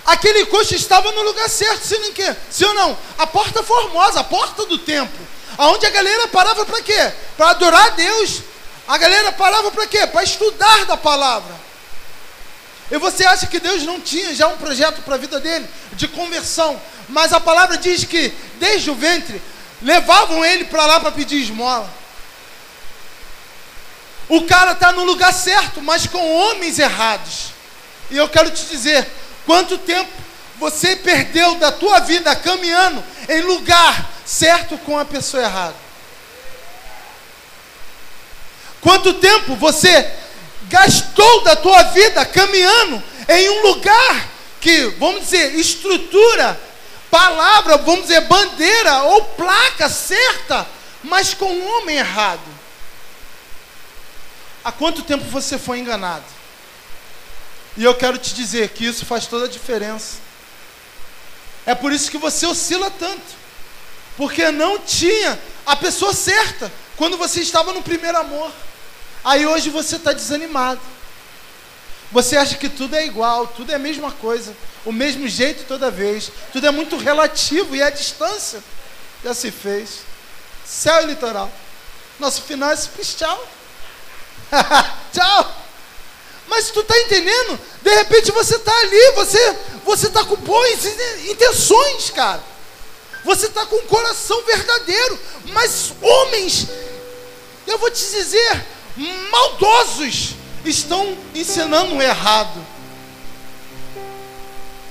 Aquele 0.04 0.44
coxo 0.44 0.74
estava 0.74 1.10
no 1.12 1.22
lugar 1.22 1.48
certo, 1.48 1.86
sim, 1.86 1.96
em 1.96 2.12
quê? 2.12 2.36
sim 2.50 2.66
ou 2.66 2.74
não? 2.74 2.98
A 3.16 3.26
porta 3.26 3.62
formosa, 3.62 4.20
a 4.20 4.24
porta 4.24 4.66
do 4.66 4.76
templo. 4.76 5.26
Aonde 5.56 5.86
a 5.86 5.90
galera 5.90 6.28
parava 6.28 6.66
para 6.66 6.82
quê? 6.82 7.12
Para 7.34 7.48
adorar 7.48 7.86
a 7.86 7.90
Deus. 7.90 8.42
A 8.86 8.98
galera 8.98 9.32
parava 9.32 9.72
para 9.72 9.86
quê? 9.86 10.06
Para 10.06 10.22
estudar 10.22 10.84
da 10.84 10.98
palavra. 10.98 11.54
E 12.90 12.98
você 12.98 13.24
acha 13.24 13.46
que 13.46 13.58
Deus 13.58 13.84
não 13.84 14.02
tinha 14.02 14.34
já 14.34 14.48
um 14.48 14.58
projeto 14.58 15.00
para 15.00 15.14
a 15.14 15.18
vida 15.18 15.40
dele 15.40 15.66
de 15.94 16.06
conversão? 16.08 16.78
Mas 17.08 17.32
a 17.32 17.40
palavra 17.40 17.78
diz 17.78 18.04
que 18.04 18.34
desde 18.60 18.90
o 18.90 18.94
ventre 18.94 19.40
levavam 19.82 20.44
ele 20.44 20.64
para 20.64 20.86
lá 20.86 21.00
para 21.00 21.12
pedir 21.12 21.42
esmola. 21.42 21.90
O 24.28 24.42
cara 24.42 24.72
está 24.72 24.92
no 24.92 25.04
lugar 25.04 25.32
certo, 25.32 25.80
mas 25.80 26.06
com 26.06 26.34
homens 26.34 26.78
errados. 26.78 27.52
E 28.10 28.16
eu 28.16 28.28
quero 28.28 28.50
te 28.50 28.64
dizer, 28.66 29.06
quanto 29.44 29.78
tempo 29.78 30.10
você 30.58 30.96
perdeu 30.96 31.54
da 31.56 31.70
tua 31.70 32.00
vida 32.00 32.34
caminhando 32.34 33.02
em 33.28 33.42
lugar 33.42 34.10
certo 34.24 34.76
com 34.78 34.98
a 34.98 35.04
pessoa 35.04 35.42
errada? 35.42 35.76
Quanto 38.80 39.14
tempo 39.14 39.54
você 39.56 40.12
gastou 40.68 41.42
da 41.44 41.56
tua 41.56 41.82
vida 41.84 42.24
caminhando 42.24 43.02
em 43.28 43.50
um 43.50 43.62
lugar 43.68 44.28
que, 44.60 44.86
vamos 44.98 45.22
dizer, 45.22 45.54
estrutura, 45.54 46.60
palavra, 47.16 47.78
vamos 47.78 48.02
dizer, 48.02 48.20
bandeira 48.22 49.04
ou 49.04 49.24
placa 49.24 49.88
certa, 49.88 50.66
mas 51.02 51.32
com 51.32 51.46
um 51.46 51.78
homem 51.78 51.96
errado. 51.96 52.42
Há 54.62 54.70
quanto 54.70 55.02
tempo 55.02 55.24
você 55.24 55.56
foi 55.56 55.78
enganado? 55.78 56.26
E 57.74 57.82
eu 57.82 57.94
quero 57.94 58.18
te 58.18 58.34
dizer 58.34 58.68
que 58.68 58.84
isso 58.84 59.06
faz 59.06 59.26
toda 59.26 59.46
a 59.46 59.48
diferença. 59.48 60.16
É 61.64 61.74
por 61.74 61.90
isso 61.90 62.10
que 62.10 62.18
você 62.18 62.46
oscila 62.46 62.90
tanto. 62.90 63.46
Porque 64.14 64.50
não 64.50 64.78
tinha 64.78 65.38
a 65.64 65.74
pessoa 65.74 66.12
certa 66.12 66.70
quando 66.98 67.16
você 67.16 67.40
estava 67.40 67.72
no 67.72 67.82
primeiro 67.82 68.18
amor. 68.18 68.52
Aí 69.24 69.46
hoje 69.46 69.70
você 69.70 69.96
está 69.96 70.12
desanimado. 70.12 70.80
Você 72.12 72.36
acha 72.36 72.56
que 72.56 72.68
tudo 72.68 72.94
é 72.94 73.04
igual, 73.04 73.46
tudo 73.48 73.72
é 73.72 73.74
a 73.74 73.78
mesma 73.78 74.12
coisa, 74.12 74.56
o 74.84 74.92
mesmo 74.92 75.28
jeito 75.28 75.64
toda 75.66 75.90
vez. 75.90 76.30
Tudo 76.52 76.66
é 76.66 76.70
muito 76.70 76.96
relativo 76.96 77.74
e 77.74 77.82
a 77.82 77.90
distância 77.90 78.62
já 79.24 79.34
se 79.34 79.50
fez. 79.50 80.00
Céu 80.64 81.02
e 81.02 81.06
litoral. 81.06 81.50
Nosso 82.18 82.42
final 82.42 82.70
é 82.70 82.76
simples 82.76 83.14
tchau. 83.18 83.48
tchau. 85.12 85.62
Mas 86.46 86.70
tu 86.70 86.80
está 86.80 86.96
entendendo? 87.00 87.58
De 87.82 87.94
repente 87.94 88.30
você 88.30 88.54
está 88.54 88.76
ali, 88.78 89.12
você 89.12 89.56
você 89.84 90.06
está 90.06 90.24
com 90.24 90.36
boas 90.36 90.84
intenções, 91.28 92.10
cara. 92.10 92.42
Você 93.24 93.46
está 93.46 93.66
com 93.66 93.76
um 93.76 93.86
coração 93.86 94.40
verdadeiro, 94.44 95.18
mas 95.46 95.92
homens, 96.00 96.68
eu 97.66 97.76
vou 97.78 97.90
te 97.90 98.04
dizer, 98.04 98.64
maldosos 99.30 100.34
estão 100.70 101.16
ensinando 101.34 102.00
errado. 102.00 102.64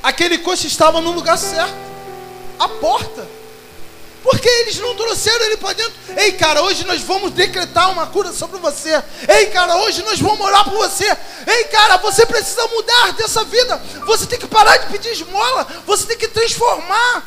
Aquele 0.02 0.38
coxo 0.38 0.68
estava 0.68 1.02
no 1.02 1.12
lugar 1.12 1.38
certo, 1.38 1.76
a 2.60 2.70
porta. 2.70 3.28
Porque 4.24 4.48
eles 4.48 4.80
não 4.80 4.96
trouxeram 4.96 5.46
ele 5.46 5.58
para 5.58 5.74
dentro. 5.74 5.94
Ei, 6.18 6.32
cara, 6.32 6.64
hoje 6.64 6.84
nós 6.84 7.00
vamos 7.02 7.32
decretar 7.32 7.92
uma 7.92 8.08
cura 8.08 8.34
sobre 8.34 8.58
você. 8.60 9.04
Ei, 9.28 9.46
cara, 9.48 9.78
hoje 9.78 10.02
nós 10.02 10.20
vamos 10.20 10.42
orar 10.42 10.64
por 10.64 10.74
você. 10.74 11.06
Ei, 11.46 11.66
cara, 11.66 11.98
você 11.98 12.26
precisa 12.26 12.66
mudar 12.68 13.14
dessa 13.14 13.44
vida. 13.44 13.80
Você 14.08 14.26
tem 14.26 14.40
que 14.40 14.48
parar 14.48 14.78
de 14.78 14.88
pedir 14.88 15.12
esmola. 15.12 15.68
Você 15.86 16.08
tem 16.08 16.18
que 16.18 16.28
transformar 16.28 17.24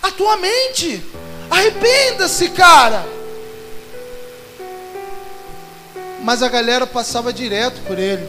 a 0.00 0.10
tua 0.12 0.36
mente. 0.36 1.04
Arrependa-se, 1.50 2.48
cara 2.50 3.16
mas 6.26 6.42
a 6.42 6.48
galera 6.48 6.88
passava 6.88 7.32
direto 7.32 7.80
por 7.86 8.00
ele. 8.00 8.28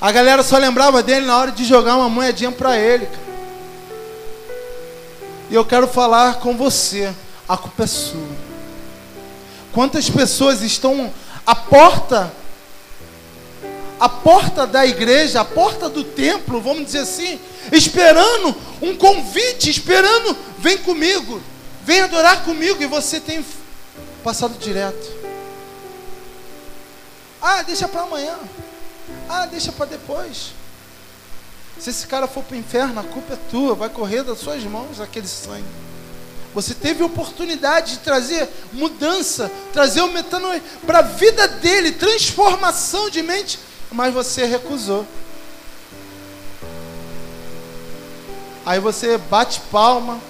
A 0.00 0.12
galera 0.12 0.40
só 0.44 0.56
lembrava 0.56 1.02
dele 1.02 1.26
na 1.26 1.36
hora 1.36 1.50
de 1.50 1.64
jogar 1.64 1.96
uma 1.96 2.08
moedinha 2.08 2.52
para 2.52 2.78
ele. 2.78 3.06
Cara. 3.06 3.18
E 5.50 5.54
eu 5.56 5.64
quero 5.64 5.88
falar 5.88 6.34
com 6.34 6.56
você, 6.56 7.12
a 7.48 7.56
culpa 7.56 7.82
é 7.82 7.86
sua. 7.88 8.28
Quantas 9.72 10.08
pessoas 10.08 10.62
estão 10.62 11.12
à 11.44 11.56
porta 11.56 12.32
a 13.98 14.08
porta 14.08 14.68
da 14.68 14.86
igreja, 14.86 15.40
a 15.40 15.44
porta 15.44 15.88
do 15.88 16.04
templo, 16.04 16.60
vamos 16.60 16.86
dizer 16.86 17.00
assim, 17.00 17.38
esperando 17.72 18.56
um 18.80 18.96
convite, 18.96 19.68
esperando, 19.68 20.36
vem 20.56 20.78
comigo, 20.78 21.42
vem 21.84 22.00
adorar 22.00 22.44
comigo, 22.44 22.80
e 22.80 22.86
você 22.86 23.18
tem 23.18 23.44
passado 24.22 24.56
direto. 24.56 25.19
Ah, 27.40 27.62
deixa 27.62 27.88
para 27.88 28.02
amanhã. 28.02 28.36
Ah, 29.28 29.46
deixa 29.46 29.72
para 29.72 29.86
depois. 29.86 30.52
Se 31.78 31.90
esse 31.90 32.06
cara 32.06 32.26
for 32.26 32.44
para 32.44 32.56
o 32.56 32.58
inferno, 32.58 33.00
a 33.00 33.04
culpa 33.04 33.34
é 33.34 33.38
tua, 33.50 33.74
vai 33.74 33.88
correr 33.88 34.22
das 34.22 34.38
suas 34.38 34.62
mãos 34.64 35.00
aquele 35.00 35.26
sangue. 35.26 35.64
Você 36.54 36.74
teve 36.74 37.02
oportunidade 37.02 37.92
de 37.92 37.98
trazer 38.00 38.48
mudança, 38.72 39.50
trazer 39.72 40.02
o 40.02 40.08
metanoia 40.08 40.62
para 40.84 40.98
a 40.98 41.02
vida 41.02 41.46
dele, 41.46 41.92
transformação 41.92 43.08
de 43.08 43.22
mente 43.22 43.58
mas 43.90 44.14
você 44.14 44.44
recusou. 44.44 45.06
Aí 48.64 48.78
você 48.78 49.18
bate 49.18 49.60
palma, 49.72 50.20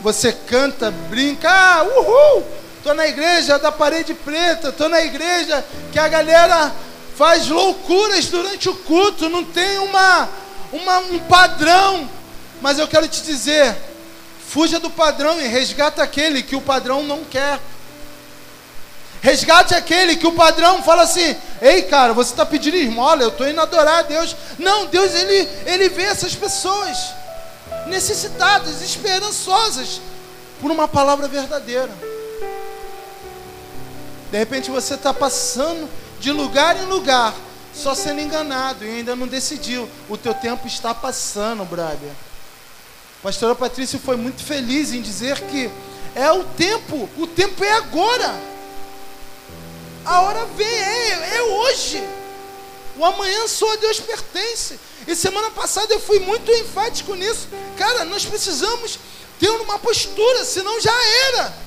você 0.00 0.32
canta, 0.32 0.90
brinca, 0.90 1.50
ah, 1.50 1.82
uhul! 1.82 2.46
Tô 2.86 2.94
na 2.94 3.08
igreja 3.08 3.58
da 3.58 3.72
parede 3.72 4.14
preta, 4.14 4.70
tô 4.70 4.88
na 4.88 5.00
igreja 5.00 5.64
que 5.90 5.98
a 5.98 6.06
galera 6.06 6.72
faz 7.16 7.48
loucuras 7.48 8.26
durante 8.26 8.68
o 8.68 8.76
culto, 8.76 9.28
não 9.28 9.42
tem 9.42 9.78
uma, 9.78 10.28
uma 10.72 10.98
um 10.98 11.18
padrão. 11.18 12.08
Mas 12.62 12.78
eu 12.78 12.86
quero 12.86 13.08
te 13.08 13.22
dizer, 13.22 13.76
fuja 14.48 14.78
do 14.78 14.88
padrão 14.88 15.40
e 15.40 15.48
resgata 15.48 16.00
aquele 16.00 16.44
que 16.44 16.54
o 16.54 16.60
padrão 16.60 17.02
não 17.02 17.24
quer. 17.24 17.58
Resgate 19.20 19.74
aquele 19.74 20.14
que 20.14 20.28
o 20.28 20.36
padrão 20.36 20.80
fala 20.80 21.02
assim: 21.02 21.36
Ei, 21.60 21.82
cara, 21.82 22.12
você 22.12 22.30
está 22.30 22.46
pedindo 22.46 22.76
esmola, 22.76 23.20
eu 23.20 23.30
estou 23.30 23.48
indo 23.48 23.60
adorar 23.60 23.98
a 23.98 24.02
Deus. 24.02 24.36
Não, 24.60 24.86
Deus, 24.86 25.12
ele, 25.12 25.48
ele 25.66 25.88
vê 25.88 26.04
essas 26.04 26.36
pessoas 26.36 26.96
necessitadas, 27.88 28.80
esperançosas 28.80 30.00
por 30.60 30.70
uma 30.70 30.86
palavra 30.86 31.26
verdadeira. 31.26 31.90
De 34.36 34.40
repente 34.40 34.70
você 34.70 34.96
está 34.96 35.14
passando 35.14 35.88
de 36.20 36.30
lugar 36.30 36.76
em 36.76 36.84
lugar, 36.84 37.34
só 37.74 37.94
sendo 37.94 38.20
enganado 38.20 38.84
e 38.84 38.90
ainda 38.90 39.16
não 39.16 39.26
decidiu. 39.26 39.88
O 40.10 40.18
teu 40.18 40.34
tempo 40.34 40.66
está 40.66 40.92
passando, 40.92 41.64
brother. 41.64 42.10
Pastora 43.22 43.54
Patrícia 43.54 43.98
foi 43.98 44.14
muito 44.14 44.44
feliz 44.44 44.92
em 44.92 45.00
dizer 45.00 45.40
que 45.40 45.70
é 46.14 46.30
o 46.30 46.44
tempo, 46.44 47.08
o 47.16 47.26
tempo 47.26 47.64
é 47.64 47.72
agora. 47.72 48.38
A 50.04 50.20
hora 50.20 50.44
vem, 50.54 50.66
é, 50.66 51.36
é 51.36 51.42
hoje. 51.42 52.06
O 52.98 53.06
amanhã 53.06 53.48
só 53.48 53.72
a 53.72 53.76
Deus 53.76 54.00
pertence. 54.00 54.78
E 55.08 55.16
semana 55.16 55.50
passada 55.50 55.94
eu 55.94 55.98
fui 55.98 56.18
muito 56.18 56.52
enfático 56.52 57.14
nisso. 57.14 57.48
Cara, 57.78 58.04
nós 58.04 58.26
precisamos 58.26 58.98
ter 59.40 59.48
uma 59.48 59.78
postura, 59.78 60.44
senão 60.44 60.78
já 60.78 60.92
era. 61.28 61.65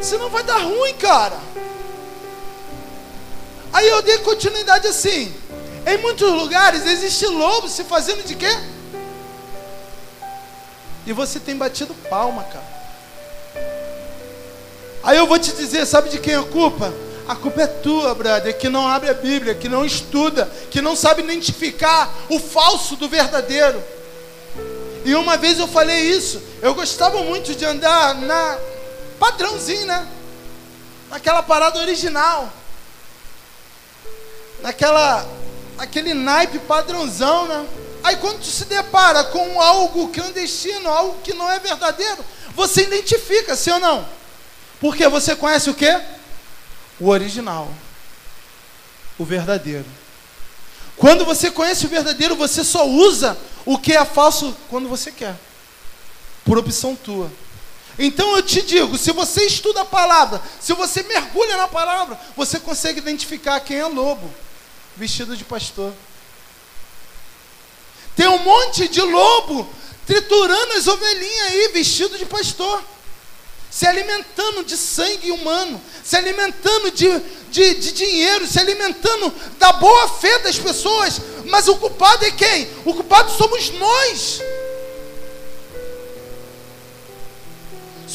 Senão 0.00 0.30
vai 0.30 0.42
dar 0.42 0.58
ruim, 0.58 0.94
cara. 0.94 1.38
Aí 3.72 3.88
eu 3.88 4.02
dei 4.02 4.18
continuidade 4.18 4.86
assim. 4.86 5.34
Em 5.86 5.98
muitos 5.98 6.30
lugares 6.30 6.86
existe 6.86 7.26
lobo 7.26 7.68
se 7.68 7.84
fazendo 7.84 8.24
de 8.24 8.34
quê? 8.34 8.58
E 11.06 11.12
você 11.12 11.40
tem 11.40 11.56
batido 11.56 11.94
palma, 12.10 12.44
cara. 12.44 12.78
Aí 15.02 15.16
eu 15.16 15.26
vou 15.26 15.38
te 15.38 15.52
dizer, 15.52 15.86
sabe 15.86 16.10
de 16.10 16.18
quem 16.18 16.34
é 16.34 16.38
a 16.38 16.42
culpa? 16.42 16.92
A 17.26 17.34
culpa 17.34 17.62
é 17.62 17.66
tua, 17.66 18.14
brother, 18.14 18.56
que 18.56 18.68
não 18.68 18.86
abre 18.86 19.10
a 19.10 19.14
Bíblia, 19.14 19.54
que 19.54 19.68
não 19.68 19.84
estuda, 19.84 20.50
que 20.70 20.80
não 20.80 20.96
sabe 20.96 21.22
identificar 21.22 22.12
o 22.28 22.38
falso 22.38 22.96
do 22.96 23.08
verdadeiro. 23.08 23.82
E 25.04 25.14
uma 25.14 25.36
vez 25.36 25.58
eu 25.58 25.68
falei 25.68 26.10
isso, 26.10 26.42
eu 26.60 26.74
gostava 26.74 27.22
muito 27.22 27.54
de 27.54 27.64
andar 27.64 28.14
na 28.14 28.58
padrãozinho, 29.18 29.86
né? 29.86 30.06
Naquela 31.08 31.42
parada 31.42 31.78
original. 31.78 32.52
Naquela 34.60 35.26
aquele 35.78 36.12
naipe 36.12 36.58
padrãozão, 36.58 37.46
né? 37.46 37.66
Aí 38.02 38.16
quando 38.16 38.40
tu 38.40 38.46
se 38.46 38.64
depara 38.64 39.24
com 39.24 39.60
algo 39.60 40.08
clandestino, 40.08 40.88
algo 40.88 41.20
que 41.22 41.34
não 41.34 41.50
é 41.50 41.58
verdadeiro, 41.58 42.24
você 42.54 42.82
identifica, 42.82 43.56
sim 43.56 43.70
ou 43.70 43.80
não? 43.80 44.08
Porque 44.80 45.06
você 45.08 45.34
conhece 45.34 45.70
o 45.70 45.74
que? 45.74 45.90
O 47.00 47.08
original. 47.08 47.68
O 49.18 49.24
verdadeiro. 49.24 49.86
Quando 50.96 51.24
você 51.24 51.50
conhece 51.50 51.86
o 51.86 51.88
verdadeiro, 51.88 52.34
você 52.34 52.64
só 52.64 52.86
usa 52.86 53.38
o 53.64 53.78
que 53.78 53.92
é 53.92 54.04
falso 54.04 54.54
quando 54.68 54.88
você 54.88 55.12
quer. 55.12 55.36
Por 56.44 56.58
opção 56.58 56.96
tua. 56.96 57.30
Então 57.98 58.36
eu 58.36 58.42
te 58.42 58.62
digo, 58.62 58.96
se 58.96 59.10
você 59.12 59.44
estuda 59.44 59.82
a 59.82 59.84
palavra, 59.84 60.40
se 60.60 60.72
você 60.72 61.02
mergulha 61.02 61.56
na 61.56 61.66
palavra, 61.66 62.18
você 62.36 62.60
consegue 62.60 62.98
identificar 63.00 63.58
quem 63.60 63.78
é 63.78 63.86
lobo 63.86 64.32
vestido 64.96 65.36
de 65.36 65.44
pastor. 65.44 65.92
Tem 68.14 68.28
um 68.28 68.38
monte 68.38 68.88
de 68.88 69.00
lobo 69.00 69.68
triturando 70.06 70.74
as 70.74 70.86
ovelhinhas 70.86 71.52
aí 71.52 71.68
vestido 71.68 72.16
de 72.16 72.26
pastor 72.26 72.82
se 73.70 73.86
alimentando 73.86 74.64
de 74.64 74.76
sangue 74.76 75.30
humano, 75.30 75.80
se 76.02 76.16
alimentando 76.16 76.90
de, 76.90 77.08
de, 77.50 77.74
de, 77.74 77.92
dinheiro, 77.92 78.46
se 78.46 78.58
alimentando 78.58 79.32
da 79.58 79.72
boa 79.72 80.08
fé 80.08 80.38
das 80.40 80.58
pessoas. 80.58 81.20
Mas 81.46 81.68
o 81.68 81.76
culpado 81.76 82.24
é 82.24 82.30
quem? 82.30 82.68
O 82.84 82.94
culpado 82.94 83.30
somos 83.36 83.70
nós. 83.72 84.40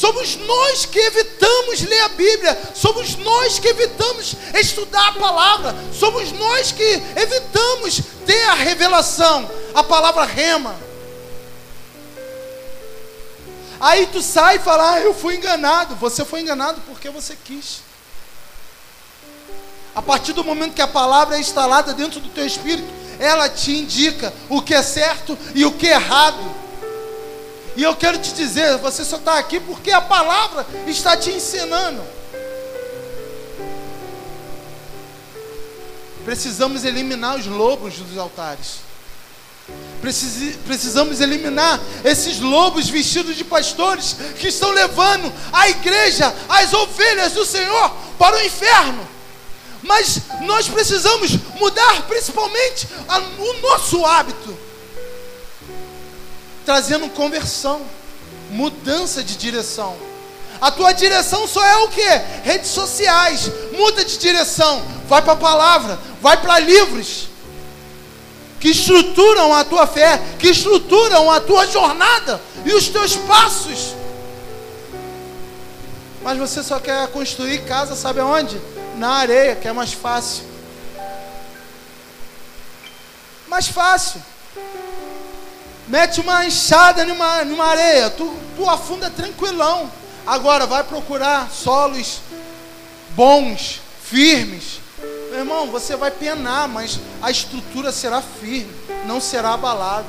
Somos 0.03 0.35
nós 0.35 0.85
que 0.85 0.99
evitamos 0.99 1.79
ler 1.79 2.01
a 2.01 2.09
Bíblia, 2.09 2.61
somos 2.75 3.15
nós 3.15 3.57
que 3.57 3.69
evitamos 3.69 4.35
estudar 4.53 5.07
a 5.07 5.11
palavra, 5.13 5.73
somos 5.97 6.29
nós 6.33 6.73
que 6.73 7.01
evitamos 7.15 8.01
ter 8.25 8.43
a 8.49 8.53
revelação, 8.53 9.49
a 9.73 9.81
palavra 9.81 10.25
rema. 10.25 10.75
Aí 13.79 14.05
tu 14.07 14.21
sai 14.21 14.57
e 14.57 14.59
fala: 14.59 14.95
ah, 14.95 14.99
eu 14.99 15.13
fui 15.13 15.37
enganado. 15.37 15.95
Você 15.95 16.25
foi 16.25 16.41
enganado 16.41 16.81
porque 16.85 17.09
você 17.09 17.37
quis. 17.41 17.79
A 19.95 20.01
partir 20.01 20.33
do 20.33 20.43
momento 20.43 20.73
que 20.73 20.81
a 20.81 20.87
palavra 20.87 21.37
é 21.37 21.39
instalada 21.39 21.93
dentro 21.93 22.19
do 22.19 22.27
teu 22.27 22.45
espírito, 22.45 22.93
ela 23.19 23.47
te 23.47 23.71
indica 23.71 24.33
o 24.49 24.61
que 24.61 24.73
é 24.73 24.83
certo 24.83 25.37
e 25.55 25.63
o 25.63 25.71
que 25.71 25.87
é 25.87 25.93
errado. 25.93 26.62
E 27.75 27.83
eu 27.83 27.95
quero 27.95 28.17
te 28.19 28.33
dizer, 28.33 28.77
você 28.77 29.03
só 29.03 29.17
está 29.17 29.37
aqui 29.37 29.59
porque 29.59 29.91
a 29.91 30.01
palavra 30.01 30.65
está 30.87 31.17
te 31.17 31.31
ensinando. 31.31 32.01
Precisamos 36.23 36.85
eliminar 36.85 37.37
os 37.37 37.45
lobos 37.45 37.95
dos 37.95 38.17
altares 38.17 38.93
precisamos 40.65 41.21
eliminar 41.21 41.79
esses 42.03 42.39
lobos 42.39 42.89
vestidos 42.89 43.37
de 43.37 43.45
pastores 43.45 44.17
que 44.37 44.49
estão 44.49 44.71
levando 44.71 45.31
a 45.51 45.69
igreja, 45.69 46.33
as 46.49 46.73
ovelhas 46.73 47.31
do 47.31 47.45
Senhor 47.45 47.89
para 48.19 48.35
o 48.35 48.43
inferno. 48.43 49.07
Mas 49.81 50.21
nós 50.41 50.67
precisamos 50.67 51.31
mudar 51.55 52.03
principalmente 52.07 52.87
o 53.39 53.61
nosso 53.61 54.05
hábito, 54.05 54.57
trazendo 56.65 57.09
conversão, 57.09 57.81
mudança 58.49 59.23
de 59.23 59.35
direção. 59.35 59.95
A 60.61 60.71
tua 60.71 60.93
direção 60.93 61.47
só 61.47 61.63
é 61.65 61.77
o 61.77 61.89
que? 61.89 62.09
Redes 62.43 62.69
sociais. 62.69 63.51
Muda 63.73 64.05
de 64.05 64.17
direção. 64.17 64.81
Vai 65.07 65.21
para 65.21 65.33
a 65.33 65.37
palavra, 65.37 65.99
vai 66.21 66.37
para 66.37 66.59
livros 66.59 67.27
que 68.63 68.69
estruturam 68.69 69.53
a 69.53 69.65
tua 69.65 69.85
fé, 69.85 70.17
que 70.39 70.47
estruturam 70.47 71.29
a 71.29 71.41
tua 71.41 71.67
jornada 71.67 72.39
e 72.63 72.73
os 72.73 72.87
teus 72.87 73.13
passos. 73.13 73.93
Mas 76.21 76.37
você 76.37 76.63
só 76.63 76.79
quer 76.79 77.05
construir 77.09 77.65
casa, 77.65 77.93
sabe 77.93 78.21
aonde? 78.21 78.57
Na 78.95 79.15
areia, 79.15 79.57
que 79.57 79.67
é 79.67 79.73
mais 79.73 79.91
fácil. 79.91 80.45
Mais 83.49 83.67
fácil. 83.67 84.23
Mete 85.87 86.21
uma 86.21 86.45
enxada 86.45 87.05
numa, 87.05 87.43
numa 87.43 87.65
areia, 87.65 88.09
tu, 88.09 88.37
tu 88.55 88.69
afunda 88.69 89.09
tranquilão. 89.09 89.91
Agora 90.25 90.65
vai 90.65 90.83
procurar 90.83 91.49
solos 91.51 92.21
bons, 93.15 93.81
firmes, 94.01 94.83
meu 95.33 95.39
irmão, 95.39 95.71
você 95.71 95.95
vai 95.95 96.11
penar, 96.11 96.67
mas 96.67 96.99
a 97.19 97.31
estrutura 97.31 97.91
será 97.91 98.21
firme, 98.21 98.71
não 99.07 99.19
será 99.19 99.53
abalada. 99.53 100.05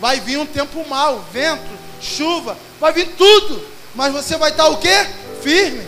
Vai 0.00 0.18
vir 0.18 0.38
um 0.38 0.44
tempo 0.44 0.84
mau, 0.88 1.24
vento, 1.32 1.70
chuva, 2.00 2.58
vai 2.80 2.92
vir 2.92 3.14
tudo. 3.16 3.64
Mas 3.94 4.12
você 4.12 4.36
vai 4.36 4.50
estar 4.50 4.66
o 4.66 4.78
quê? 4.78 5.06
Firme 5.40 5.86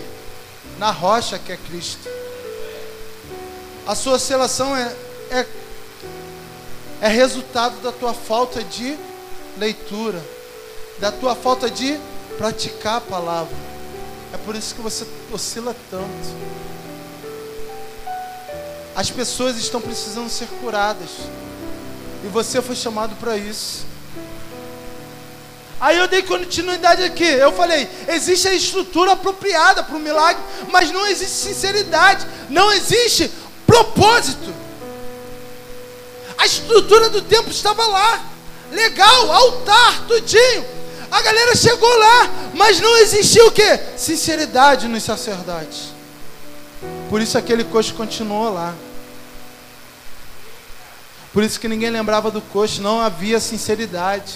na 0.78 0.92
rocha 0.92 1.40
que 1.40 1.50
é 1.50 1.56
Cristo. 1.56 2.08
A 3.84 3.96
sua 3.96 4.14
oscilação 4.14 4.76
é, 4.76 4.94
é, 5.32 5.46
é 7.00 7.08
resultado 7.08 7.80
da 7.82 7.92
tua 7.92 8.14
falta 8.14 8.62
de 8.62 8.96
leitura, 9.58 10.22
da 10.98 11.12
tua 11.12 11.34
falta 11.34 11.70
de 11.70 11.98
praticar 12.38 12.96
a 12.96 13.00
palavra. 13.00 13.56
É 14.32 14.36
por 14.38 14.54
isso 14.54 14.74
que 14.74 14.80
você 14.80 15.06
oscila 15.32 15.74
tanto. 15.90 16.56
As 18.94 19.10
pessoas 19.10 19.56
estão 19.58 19.80
precisando 19.80 20.28
ser 20.30 20.46
curadas. 20.60 21.10
E 22.24 22.28
você 22.28 22.62
foi 22.62 22.74
chamado 22.74 23.14
para 23.16 23.36
isso. 23.36 23.84
Aí 25.78 25.98
eu 25.98 26.08
dei 26.08 26.22
continuidade 26.22 27.02
aqui. 27.02 27.24
Eu 27.24 27.52
falei: 27.52 27.88
existe 28.08 28.48
a 28.48 28.54
estrutura 28.54 29.12
apropriada 29.12 29.82
para 29.82 29.96
o 29.96 30.00
milagre, 30.00 30.42
mas 30.70 30.90
não 30.90 31.06
existe 31.06 31.36
sinceridade, 31.36 32.26
não 32.48 32.72
existe 32.72 33.30
propósito. 33.66 34.65
A 36.38 36.46
estrutura 36.46 37.08
do 37.08 37.22
templo 37.22 37.50
estava 37.50 37.86
lá, 37.86 38.24
legal, 38.70 39.32
altar, 39.32 40.06
tudinho. 40.06 40.64
A 41.10 41.22
galera 41.22 41.54
chegou 41.54 41.96
lá, 41.98 42.30
mas 42.54 42.80
não 42.80 42.96
existia 42.98 43.46
o 43.46 43.52
que? 43.52 43.78
Sinceridade 43.96 44.88
nos 44.88 45.02
sacerdotes. 45.02 45.94
Por 47.08 47.20
isso 47.20 47.38
aquele 47.38 47.64
coxo 47.64 47.94
continuou 47.94 48.52
lá. 48.52 48.74
Por 51.32 51.42
isso 51.42 51.60
que 51.60 51.68
ninguém 51.68 51.90
lembrava 51.90 52.30
do 52.30 52.40
coxo, 52.40 52.82
não 52.82 53.00
havia 53.00 53.38
sinceridade. 53.38 54.34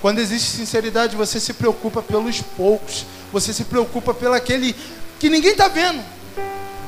Quando 0.00 0.18
existe 0.18 0.50
sinceridade, 0.50 1.16
você 1.16 1.40
se 1.40 1.52
preocupa 1.52 2.02
pelos 2.02 2.40
poucos, 2.40 3.06
você 3.32 3.52
se 3.52 3.64
preocupa 3.64 4.14
pelo 4.14 4.34
aquele 4.34 4.76
que 5.18 5.28
ninguém 5.28 5.52
está 5.52 5.68
vendo. 5.68 6.04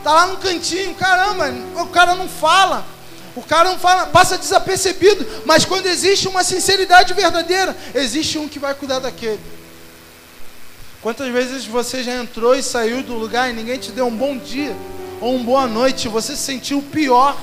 Tá 0.04 0.12
lá 0.12 0.26
no 0.26 0.36
cantinho, 0.36 0.94
caramba, 0.94 1.52
o 1.80 1.86
cara 1.86 2.14
não 2.14 2.28
fala. 2.28 2.86
O 3.38 3.42
cara 3.42 3.70
não 3.70 3.78
fala, 3.78 4.06
passa 4.06 4.36
desapercebido, 4.36 5.24
mas 5.46 5.64
quando 5.64 5.86
existe 5.86 6.26
uma 6.26 6.42
sinceridade 6.42 7.14
verdadeira, 7.14 7.76
existe 7.94 8.36
um 8.36 8.48
que 8.48 8.58
vai 8.58 8.74
cuidar 8.74 8.98
daquele. 8.98 9.38
Quantas 11.00 11.32
vezes 11.32 11.64
você 11.64 12.02
já 12.02 12.16
entrou 12.16 12.56
e 12.56 12.64
saiu 12.64 13.00
do 13.00 13.14
lugar 13.14 13.48
e 13.48 13.52
ninguém 13.52 13.78
te 13.78 13.92
deu 13.92 14.08
um 14.08 14.16
bom 14.16 14.36
dia 14.36 14.74
ou 15.20 15.36
uma 15.36 15.44
boa 15.44 15.66
noite, 15.68 16.08
você 16.08 16.34
se 16.34 16.42
sentiu 16.42 16.78
o 16.78 16.82
pior, 16.82 17.40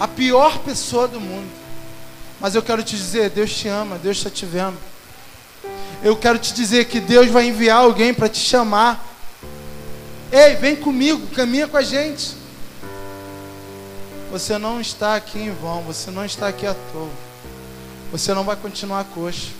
a 0.00 0.08
pior 0.08 0.58
pessoa 0.58 1.06
do 1.06 1.20
mundo. 1.20 1.48
Mas 2.40 2.56
eu 2.56 2.62
quero 2.62 2.82
te 2.82 2.96
dizer, 2.96 3.30
Deus 3.30 3.54
te 3.54 3.68
ama, 3.68 3.96
Deus 3.96 4.16
está 4.16 4.28
te 4.28 4.44
vendo. 4.44 4.76
Eu 6.02 6.16
quero 6.16 6.40
te 6.40 6.52
dizer 6.52 6.86
que 6.86 6.98
Deus 6.98 7.28
vai 7.28 7.46
enviar 7.46 7.78
alguém 7.78 8.12
para 8.12 8.28
te 8.28 8.40
chamar. 8.40 9.14
Ei, 10.32 10.56
vem 10.56 10.74
comigo, 10.74 11.24
caminha 11.28 11.68
com 11.68 11.76
a 11.76 11.82
gente. 11.82 12.42
Você 14.34 14.58
não 14.58 14.80
está 14.80 15.14
aqui 15.14 15.38
em 15.38 15.52
vão, 15.52 15.82
você 15.82 16.10
não 16.10 16.24
está 16.24 16.48
aqui 16.48 16.66
à 16.66 16.74
toa. 16.74 17.08
Você 18.10 18.34
não 18.34 18.42
vai 18.42 18.56
continuar 18.56 19.04
coxo. 19.04 19.52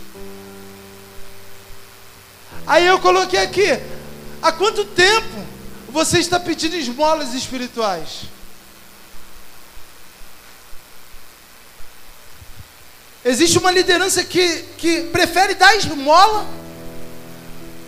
Aí 2.67 2.85
eu 2.85 2.99
coloquei 2.99 3.39
aqui: 3.39 3.69
há 4.43 4.51
quanto 4.51 4.85
tempo 4.85 5.47
você 5.91 6.19
está 6.19 6.41
pedindo 6.41 6.75
esmolas 6.75 7.35
espirituais? 7.35 8.23
Existe 13.25 13.59
uma 13.59 13.71
liderança 13.71 14.25
que, 14.25 14.65
que 14.77 15.03
prefere 15.03 15.55
dar 15.55 15.77
esmola 15.77 16.49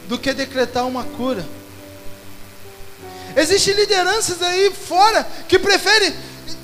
do 0.07 0.17
que 0.21 0.33
decretar 0.33 0.87
uma 0.87 1.03
cura. 1.03 1.45
Existem 3.35 3.75
lideranças 3.75 4.41
aí 4.41 4.73
fora 4.73 5.29
que 5.49 5.59
preferem 5.59 6.15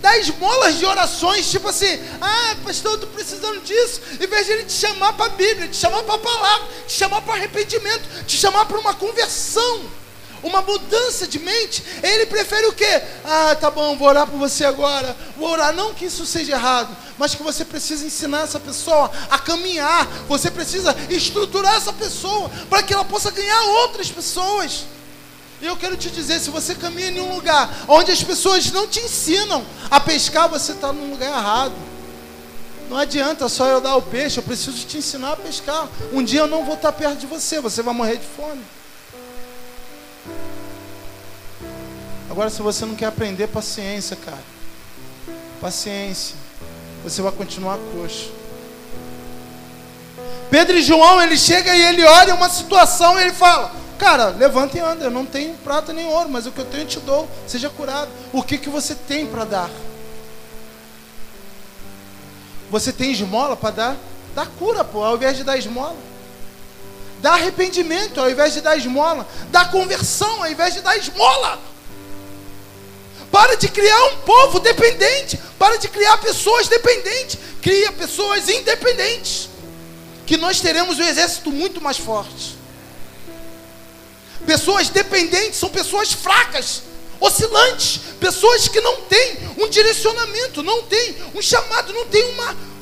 dar 0.01 0.19
esmolas 0.19 0.79
de 0.79 0.85
orações, 0.85 1.51
tipo 1.51 1.69
assim, 1.69 1.99
ah, 2.21 2.57
pastor, 2.65 2.93
eu 2.93 2.95
estou 2.97 3.11
precisando 3.11 3.61
disso, 3.61 4.01
em 4.21 4.27
vez 4.27 4.47
de 4.47 4.53
ele 4.53 4.65
te 4.65 4.73
chamar 4.73 5.13
para 5.15 5.27
a 5.27 5.37
Bíblia, 5.37 5.69
te 5.69 5.77
chamar 5.77 6.03
para 6.03 6.15
a 6.15 6.19
palavra, 6.19 6.69
te 6.87 6.93
chamar 6.93 7.23
para 7.23 7.35
arrependimento, 7.35 8.25
te 8.27 8.37
chamar 8.37 8.65
para 8.67 8.79
uma 8.79 8.95
conversão, 8.95 9.83
uma 10.43 10.61
mudança 10.61 11.27
de 11.27 11.39
mente, 11.39 11.85
ele 12.03 12.27
prefere 12.27 12.67
o 12.67 12.73
quê? 12.73 13.03
Ah, 13.25 13.57
tá 13.61 13.71
bom, 13.71 13.97
vou 13.97 14.09
orar 14.09 14.27
por 14.27 14.39
você 14.39 14.65
agora, 14.65 15.17
vou 15.37 15.49
orar, 15.49 15.73
não 15.73 15.95
que 15.95 16.07
isso 16.07 16.27
seja 16.27 16.53
errado, 16.53 16.97
mas 17.17 17.35
que 17.35 17.43
você 17.43 17.65
precisa 17.65 18.05
ensinar 18.05 18.43
essa 18.43 18.59
pessoa 18.59 19.11
a 19.31 19.39
caminhar, 19.39 20.07
você 20.29 20.51
precisa 20.51 20.97
estruturar 21.09 21.77
essa 21.77 21.93
pessoa, 21.93 22.51
para 22.69 22.83
que 22.83 22.93
ela 22.93 23.05
possa 23.05 23.31
ganhar 23.31 23.63
outras 23.63 24.11
pessoas. 24.11 24.85
E 25.63 25.67
eu 25.67 25.77
quero 25.77 25.97
te 25.97 26.11
dizer, 26.11 26.41
se 26.41 26.51
você 26.51 26.75
caminha 26.75 27.09
em 27.09 27.21
um 27.21 27.37
lugar 27.37 27.73
onde 27.87 28.11
as 28.11 28.21
pessoas 28.21 28.73
não 28.73 28.89
te 28.89 28.99
ensinam 28.99 29.65
a 29.89 30.01
pescar, 30.01 30.49
você 30.49 30.73
está 30.73 30.93
num 30.93 31.13
lugar 31.13 31.29
errado. 31.29 31.75
Não 32.91 32.97
adianta 32.97 33.49
só 33.49 33.69
eu 33.69 33.81
dar 33.81 33.95
o 33.95 34.03
peixe, 34.03 34.41
eu 34.41 34.43
preciso 34.43 34.85
te 34.85 34.99
ensinar 34.99 35.35
a 35.35 35.37
pescar. 35.37 35.89
Um 36.13 36.21
dia 36.21 36.41
eu 36.41 36.49
não 36.49 36.65
vou 36.65 36.75
estar 36.75 36.91
perto 36.91 37.19
de 37.19 37.27
você, 37.27 37.61
você 37.61 37.81
vai 37.81 37.95
morrer 37.95 38.17
de 38.17 38.27
fome. 38.27 38.61
Agora, 42.29 42.51
se 42.51 42.61
você 42.61 42.85
não 42.85 42.97
quer 42.97 43.07
aprender, 43.07 43.47
paciência, 43.47 44.17
cara. 44.17 44.43
Paciência. 45.61 46.35
Você 47.05 47.23
vai 47.23 47.31
continuar 47.31 47.79
coxo. 47.95 48.33
Pedro 50.51 50.77
e 50.77 50.83
João, 50.83 51.23
ele 51.23 51.39
chega 51.39 51.73
e 51.73 51.83
ele 51.83 52.05
olha 52.05 52.35
uma 52.35 52.49
situação 52.49 53.17
e 53.17 53.23
ele 53.23 53.33
fala: 53.33 53.82
Cara, 54.03 54.31
levanta 54.31 54.77
e 54.77 54.81
anda. 54.81 55.05
Eu 55.05 55.13
não 55.13 55.25
tenho 55.25 55.55
prata 55.59 55.93
nem 55.93 56.09
ouro, 56.09 56.29
mas 56.29 56.45
o 56.45 56.51
que 56.51 56.59
eu 56.59 56.65
tenho 56.65 56.83
eu 56.83 56.89
te 56.89 56.99
dou. 56.99 57.29
Seja 57.47 57.71
curado. 57.71 58.11
O 58.33 58.43
que, 58.43 58.59
que 58.59 58.69
você 58.69 58.97
tem 58.97 59.29
para 59.29 59.45
dar? 59.45 59.71
Você 62.69 62.93
tem 62.93 63.13
esmola 63.13 63.57
para 63.57 63.71
dar? 63.71 63.97
Dá 64.35 64.45
cura, 64.45 64.83
pô, 64.83 65.05
ao 65.05 65.15
invés 65.15 65.37
de 65.37 65.45
dar 65.45 65.57
esmola. 65.57 65.95
Dá 67.21 67.35
arrependimento 67.35 68.21
ao 68.21 68.29
invés 68.29 68.55
de 68.55 68.61
dar 68.61 68.77
esmola. 68.77 69.25
Dá 69.53 69.67
conversão 69.67 70.43
ao 70.43 70.51
invés 70.51 70.75
de 70.75 70.81
dar 70.81 70.97
esmola. 70.97 71.61
Para 73.31 73.55
de 73.55 73.69
criar 73.69 74.05
um 74.07 74.17
povo 74.23 74.59
dependente. 74.59 75.39
Para 75.57 75.77
de 75.77 75.87
criar 75.87 76.19
pessoas 76.19 76.67
dependentes. 76.67 77.39
Cria 77.63 77.93
pessoas 77.93 78.49
independentes. 78.49 79.49
Que 80.27 80.37
nós 80.37 80.61
teremos 80.61 80.99
um 80.99 81.05
exército 81.05 81.53
muito 81.53 81.81
mais 81.81 81.99
forte. 81.99 82.62
Pessoas 84.47 84.89
dependentes 84.89 85.57
são 85.57 85.69
pessoas 85.69 86.13
fracas, 86.13 86.83
oscilantes, 87.21 88.01
pessoas 88.19 88.69
que 88.69 88.81
não 88.81 89.03
têm 89.03 89.39
um 89.59 89.69
direcionamento, 89.69 90.63
não 90.63 90.83
têm 90.83 91.17
um 91.35 91.41
chamado, 91.41 91.93
não 91.93 92.07
têm 92.07 92.25
uma 92.31 92.73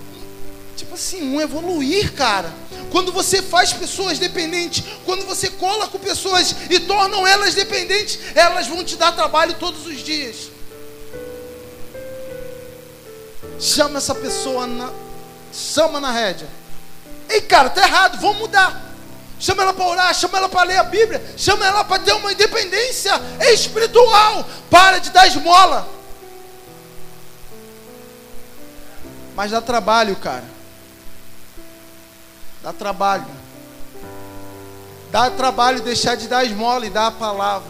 tipo 0.76 0.94
assim, 0.94 1.22
um 1.22 1.40
evoluir, 1.40 2.12
cara. 2.14 2.52
Quando 2.90 3.12
você 3.12 3.42
faz 3.42 3.72
pessoas 3.72 4.18
dependentes, 4.18 4.82
quando 5.04 5.24
você 5.26 5.48
cola 5.48 5.86
com 5.86 5.98
pessoas 5.98 6.54
e 6.70 6.80
tornam 6.80 7.26
elas 7.26 7.54
dependentes, 7.54 8.18
elas 8.34 8.66
vão 8.66 8.82
te 8.82 8.96
dar 8.96 9.12
trabalho 9.12 9.54
todos 9.54 9.86
os 9.86 10.02
dias. 10.02 10.50
Chama 13.60 13.98
essa 13.98 14.14
pessoa 14.14 14.66
na 14.66 14.90
chama 15.52 16.00
na 16.00 16.10
rédea. 16.10 16.48
Ei, 17.28 17.42
cara, 17.42 17.68
tá 17.68 17.82
errado, 17.82 18.20
vamos 18.20 18.38
mudar 18.38 18.89
chama 19.40 19.62
ela 19.62 19.72
para 19.72 19.86
orar, 19.86 20.14
chama 20.14 20.38
ela 20.38 20.48
para 20.48 20.62
ler 20.62 20.76
a 20.76 20.84
Bíblia, 20.84 21.34
chama 21.36 21.66
ela 21.66 21.82
para 21.82 22.02
ter 22.02 22.12
uma 22.12 22.30
independência 22.30 23.12
espiritual. 23.52 24.46
Para 24.70 24.98
de 24.98 25.10
dar 25.10 25.26
esmola. 25.26 25.88
Mas 29.34 29.50
dá 29.50 29.60
trabalho, 29.60 30.14
cara. 30.16 30.44
Dá 32.62 32.72
trabalho. 32.72 33.26
Dá 35.10 35.30
trabalho 35.30 35.82
deixar 35.82 36.14
de 36.14 36.28
dar 36.28 36.44
esmola 36.44 36.86
e 36.86 36.90
dar 36.90 37.06
a 37.06 37.10
palavra. 37.10 37.68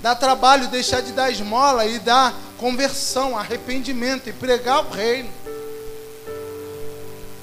Dá 0.00 0.14
trabalho 0.14 0.68
deixar 0.68 1.00
de 1.02 1.12
dar 1.12 1.30
esmola 1.30 1.84
e 1.84 1.98
dar 1.98 2.34
conversão, 2.58 3.38
arrependimento 3.38 4.28
e 4.28 4.32
pregar 4.32 4.84
o 4.84 4.90
reino. 4.90 5.30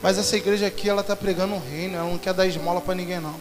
Mas 0.03 0.17
essa 0.17 0.35
igreja 0.35 0.67
aqui, 0.67 0.89
ela 0.89 0.99
está 0.99 1.15
pregando 1.15 1.53
um 1.53 1.59
reino, 1.59 1.95
ela 1.95 2.09
não 2.09 2.17
quer 2.17 2.33
dar 2.33 2.45
esmola 2.45 2.81
para 2.81 2.93
ninguém, 2.93 3.21
não. 3.21 3.39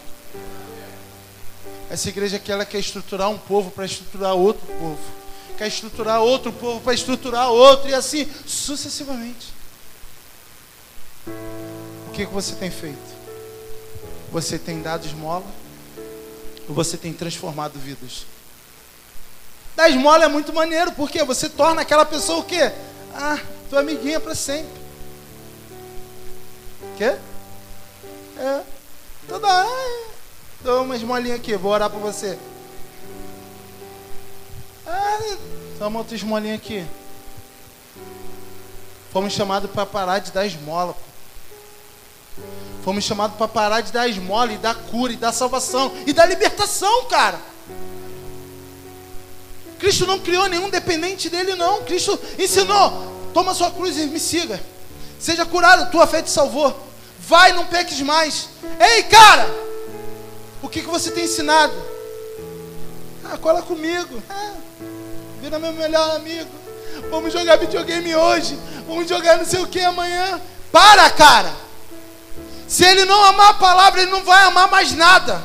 Essa 1.91 2.09
igreja 2.09 2.37
aqui, 2.37 2.53
ela 2.53 2.65
quer 2.65 2.79
estruturar 2.79 3.29
um 3.29 3.37
povo 3.37 3.73
para 3.73 3.85
estruturar 3.85 4.37
outro 4.37 4.65
povo. 4.79 5.01
Quer 5.59 5.67
estruturar 5.67 6.23
outro 6.23 6.53
povo 6.53 6.81
para 6.81 6.95
estruturar 6.95 7.51
outro, 7.51 7.91
e 7.91 7.95
assim 7.95 8.31
sucessivamente. 8.47 9.53
O 12.07 12.13
que, 12.13 12.25
que 12.25 12.33
você 12.33 12.55
tem 12.55 12.71
feito? 12.71 13.13
Você 14.31 14.57
tem 14.57 14.81
dado 14.81 15.05
esmola? 15.05 15.45
Ou 16.69 16.75
você 16.77 16.97
tem 16.97 17.13
transformado 17.13 17.77
vidas? 17.77 18.25
Dar 19.75 19.91
esmola 19.91 20.27
é 20.27 20.29
muito 20.29 20.53
maneiro, 20.53 20.93
porque 20.93 21.25
você 21.25 21.49
torna 21.49 21.83
aquela 21.83 22.05
pessoa 22.05 22.39
o 22.39 22.45
quê? 22.45 22.71
Ah, 23.13 23.41
tua 23.69 23.81
amiguinha 23.81 24.21
para 24.21 24.37
sempre. 24.37 24.82
Quê? 27.03 27.17
É. 28.39 28.63
Toda 29.27 29.49
hora. 29.49 29.69
Dou 30.61 30.85
uma 30.85 30.95
esmolinha 30.95 31.35
aqui, 31.35 31.57
vou 31.57 31.73
orar 31.73 31.91
por 31.91 31.99
você. 31.99 32.39
Ah, 34.87 35.19
toma 35.81 35.99
outra 35.99 36.15
esmolinha 36.15 36.55
aqui. 36.55 36.87
Fomos 39.13 39.33
chamados 39.33 39.69
para 39.69 39.85
parar 39.85 40.21
de 40.21 40.31
dar 40.31 40.47
esmola. 40.47 40.95
Fomos 42.85 43.03
chamados 43.03 43.37
para 43.37 43.49
parar 43.49 43.81
de 43.81 43.91
dar 43.91 44.07
esmola 44.07 44.53
e 44.53 44.59
dar 44.59 44.77
cura 44.77 45.13
e 45.13 45.17
dar 45.17 45.33
salvação 45.33 45.93
e 46.07 46.13
dar 46.13 46.27
libertação, 46.27 47.07
cara. 47.07 47.41
Cristo 49.81 50.07
não 50.07 50.21
criou 50.21 50.49
nenhum 50.49 50.71
dependente 50.71 51.29
dele, 51.29 51.57
não. 51.57 51.83
Cristo 51.83 52.17
ensinou: 52.39 53.31
toma 53.35 53.55
sua 53.55 53.73
cruz 53.73 53.99
e 53.99 54.07
me 54.07 54.21
siga. 54.21 54.63
Seja 55.19 55.45
curado, 55.45 55.91
tua 55.91 56.07
fé 56.07 56.23
te 56.23 56.31
salvou. 56.31 56.82
Vai, 57.27 57.53
não 57.53 57.67
peques 57.67 58.01
mais. 58.01 58.49
Ei, 58.81 59.05
cara, 59.05 59.49
o 60.61 60.69
que, 60.69 60.81
que 60.81 60.89
você 60.89 61.11
tem 61.11 61.25
ensinado? 61.25 61.73
Ah, 63.25 63.39
cola 63.39 63.63
comigo. 63.63 64.23
Ah, 64.29 64.55
vira 65.41 65.59
meu 65.59 65.73
melhor 65.73 66.17
amigo. 66.17 66.51
Vamos 67.11 67.33
jogar 67.33 67.57
videogame 67.57 68.15
hoje. 68.15 68.59
Vamos 68.87 69.09
jogar 69.09 69.39
não 69.39 69.45
sei 69.45 69.61
o 69.61 69.67
que 69.67 69.81
amanhã. 69.81 70.41
Para, 70.71 71.09
cara. 71.11 71.53
Se 72.67 72.85
ele 72.85 73.05
não 73.05 73.25
amar 73.25 73.51
a 73.51 73.55
palavra, 73.55 74.03
ele 74.03 74.11
não 74.11 74.25
vai 74.25 74.43
amar 74.45 74.71
mais 74.71 74.93
nada. 74.93 75.43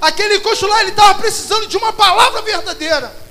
Aquele 0.00 0.40
coxo 0.40 0.66
lá, 0.66 0.80
ele 0.80 0.90
estava 0.90 1.18
precisando 1.18 1.66
de 1.66 1.76
uma 1.76 1.92
palavra 1.92 2.42
verdadeira. 2.42 3.25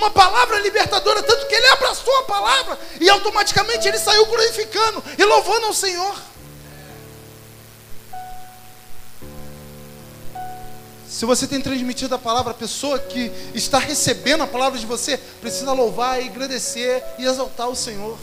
Uma 0.00 0.10
palavra 0.10 0.58
libertadora, 0.60 1.22
tanto 1.22 1.46
que 1.46 1.54
ele 1.54 1.66
abraçou 1.66 2.16
a 2.20 2.22
palavra 2.22 2.78
e 2.98 3.10
automaticamente 3.10 3.86
ele 3.86 3.98
saiu 3.98 4.24
glorificando 4.24 5.04
e 5.18 5.24
louvando 5.26 5.66
ao 5.66 5.74
Senhor. 5.74 6.16
Se 11.06 11.26
você 11.26 11.46
tem 11.46 11.60
transmitido 11.60 12.14
a 12.14 12.18
palavra, 12.18 12.52
a 12.52 12.54
pessoa 12.54 12.98
que 12.98 13.30
está 13.54 13.78
recebendo 13.78 14.42
a 14.42 14.46
palavra 14.46 14.78
de 14.78 14.86
você 14.86 15.18
precisa 15.18 15.70
louvar 15.72 16.18
e 16.22 16.28
agradecer 16.28 17.04
e 17.18 17.26
exaltar 17.26 17.68
o 17.68 17.76
Senhor. 17.76 18.16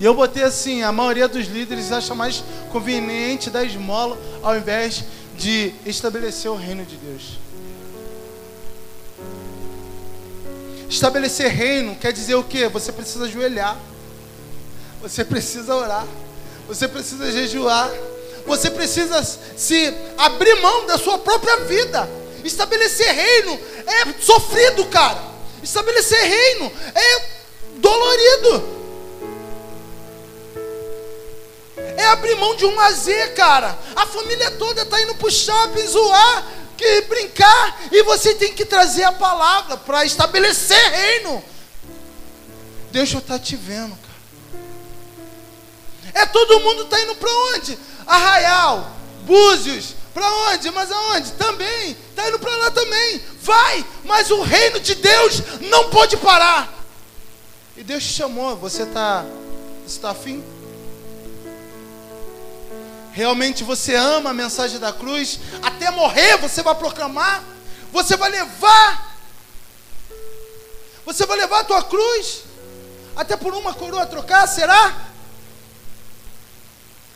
E 0.00 0.04
eu 0.04 0.14
botei 0.14 0.42
assim: 0.42 0.82
a 0.82 0.92
maioria 0.92 1.26
dos 1.28 1.46
líderes 1.46 1.90
acha 1.92 2.14
mais 2.14 2.44
conveniente 2.70 3.50
dar 3.50 3.64
esmola 3.64 4.18
ao 4.42 4.56
invés 4.56 5.04
de 5.36 5.72
estabelecer 5.84 6.50
o 6.50 6.56
reino 6.56 6.84
de 6.84 6.96
Deus. 6.96 7.38
Estabelecer 10.88 11.48
reino 11.48 11.96
quer 11.96 12.12
dizer 12.12 12.34
o 12.34 12.44
quê? 12.44 12.68
Você 12.68 12.90
precisa 12.92 13.24
ajoelhar, 13.24 13.76
você 15.02 15.24
precisa 15.24 15.74
orar, 15.74 16.06
você 16.66 16.88
precisa 16.88 17.30
jejuar, 17.30 17.90
você 18.46 18.70
precisa 18.70 19.22
se 19.22 19.94
abrir 20.16 20.54
mão 20.62 20.86
da 20.86 20.96
sua 20.96 21.18
própria 21.18 21.58
vida. 21.64 22.08
Estabelecer 22.44 23.12
reino 23.12 23.60
é 23.86 24.22
sofrido, 24.22 24.86
cara. 24.86 25.18
Estabelecer 25.62 26.20
reino 26.20 26.72
é 26.94 27.22
dolorido. 27.76 28.77
É 31.98 32.06
abrir 32.06 32.36
mão 32.36 32.54
de 32.54 32.64
um 32.64 32.74
lazer, 32.76 33.34
cara. 33.34 33.76
A 33.96 34.06
família 34.06 34.52
toda 34.52 34.82
está 34.82 35.02
indo 35.02 35.16
para 35.16 35.26
o 35.26 35.30
shopping, 35.30 35.84
zoar, 35.84 36.46
que 36.76 37.00
brincar, 37.02 37.80
e 37.90 38.04
você 38.04 38.36
tem 38.36 38.54
que 38.54 38.64
trazer 38.64 39.02
a 39.02 39.10
palavra 39.10 39.76
para 39.76 40.04
estabelecer 40.04 40.78
reino. 40.92 41.42
Deus 42.92 43.08
já 43.08 43.18
está 43.18 43.36
te 43.36 43.56
vendo, 43.56 43.96
cara. 43.96 44.08
É 46.14 46.24
todo 46.26 46.60
mundo 46.60 46.82
está 46.82 47.00
indo 47.00 47.16
para 47.16 47.30
onde? 47.56 47.76
Arraial, 48.06 48.92
Búzios, 49.22 49.96
para 50.14 50.32
onde? 50.52 50.70
Mas 50.70 50.92
aonde? 50.92 51.32
Também, 51.32 51.96
está 52.10 52.28
indo 52.28 52.38
para 52.38 52.56
lá 52.56 52.70
também. 52.70 53.20
Vai, 53.42 53.84
mas 54.04 54.30
o 54.30 54.40
reino 54.42 54.78
de 54.78 54.94
Deus 54.94 55.42
não 55.62 55.90
pode 55.90 56.16
parar. 56.16 56.72
E 57.76 57.82
Deus 57.82 58.04
te 58.04 58.12
chamou, 58.12 58.56
você 58.56 58.84
está 58.84 59.26
está 59.84 60.10
afim? 60.10 60.44
Realmente 63.18 63.64
você 63.64 63.96
ama 63.96 64.30
a 64.30 64.32
mensagem 64.32 64.78
da 64.78 64.92
cruz, 64.92 65.40
até 65.60 65.90
morrer 65.90 66.36
você 66.36 66.62
vai 66.62 66.72
proclamar, 66.76 67.42
você 67.90 68.16
vai 68.16 68.30
levar, 68.30 69.18
você 71.04 71.26
vai 71.26 71.36
levar 71.36 71.58
a 71.58 71.64
tua 71.64 71.82
cruz, 71.82 72.44
até 73.16 73.36
por 73.36 73.52
uma 73.54 73.74
coroa 73.74 74.06
trocar, 74.06 74.46
será? 74.46 74.94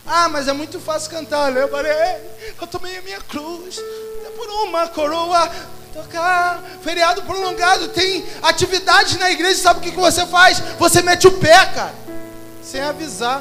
Ah, 0.04 0.28
mas 0.28 0.48
é 0.48 0.52
muito 0.52 0.80
fácil 0.80 1.08
cantar, 1.08 1.54
eu 1.54 1.68
parei, 1.68 1.92
eu 2.60 2.66
tomei 2.66 2.98
a 2.98 3.02
minha 3.02 3.20
cruz, 3.20 3.78
até 4.18 4.30
por 4.30 4.50
uma 4.64 4.88
coroa 4.88 5.48
tocar, 5.94 6.64
feriado 6.82 7.22
prolongado, 7.22 7.86
tem 7.90 8.26
atividade 8.42 9.20
na 9.20 9.30
igreja, 9.30 9.62
sabe 9.62 9.78
o 9.78 9.92
que 9.92 9.96
você 9.96 10.26
faz? 10.26 10.58
Você 10.80 11.00
mete 11.00 11.28
o 11.28 11.38
pé, 11.38 11.64
cara, 11.66 11.94
sem 12.60 12.80
avisar. 12.80 13.40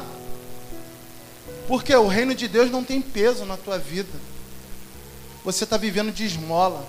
Porque 1.66 1.94
o 1.94 2.06
reino 2.06 2.34
de 2.34 2.48
Deus 2.48 2.70
não 2.70 2.82
tem 2.82 3.00
peso 3.00 3.44
na 3.44 3.56
tua 3.56 3.78
vida. 3.78 4.10
Você 5.44 5.64
está 5.64 5.76
vivendo 5.76 6.12
de 6.12 6.24
esmola. 6.24 6.86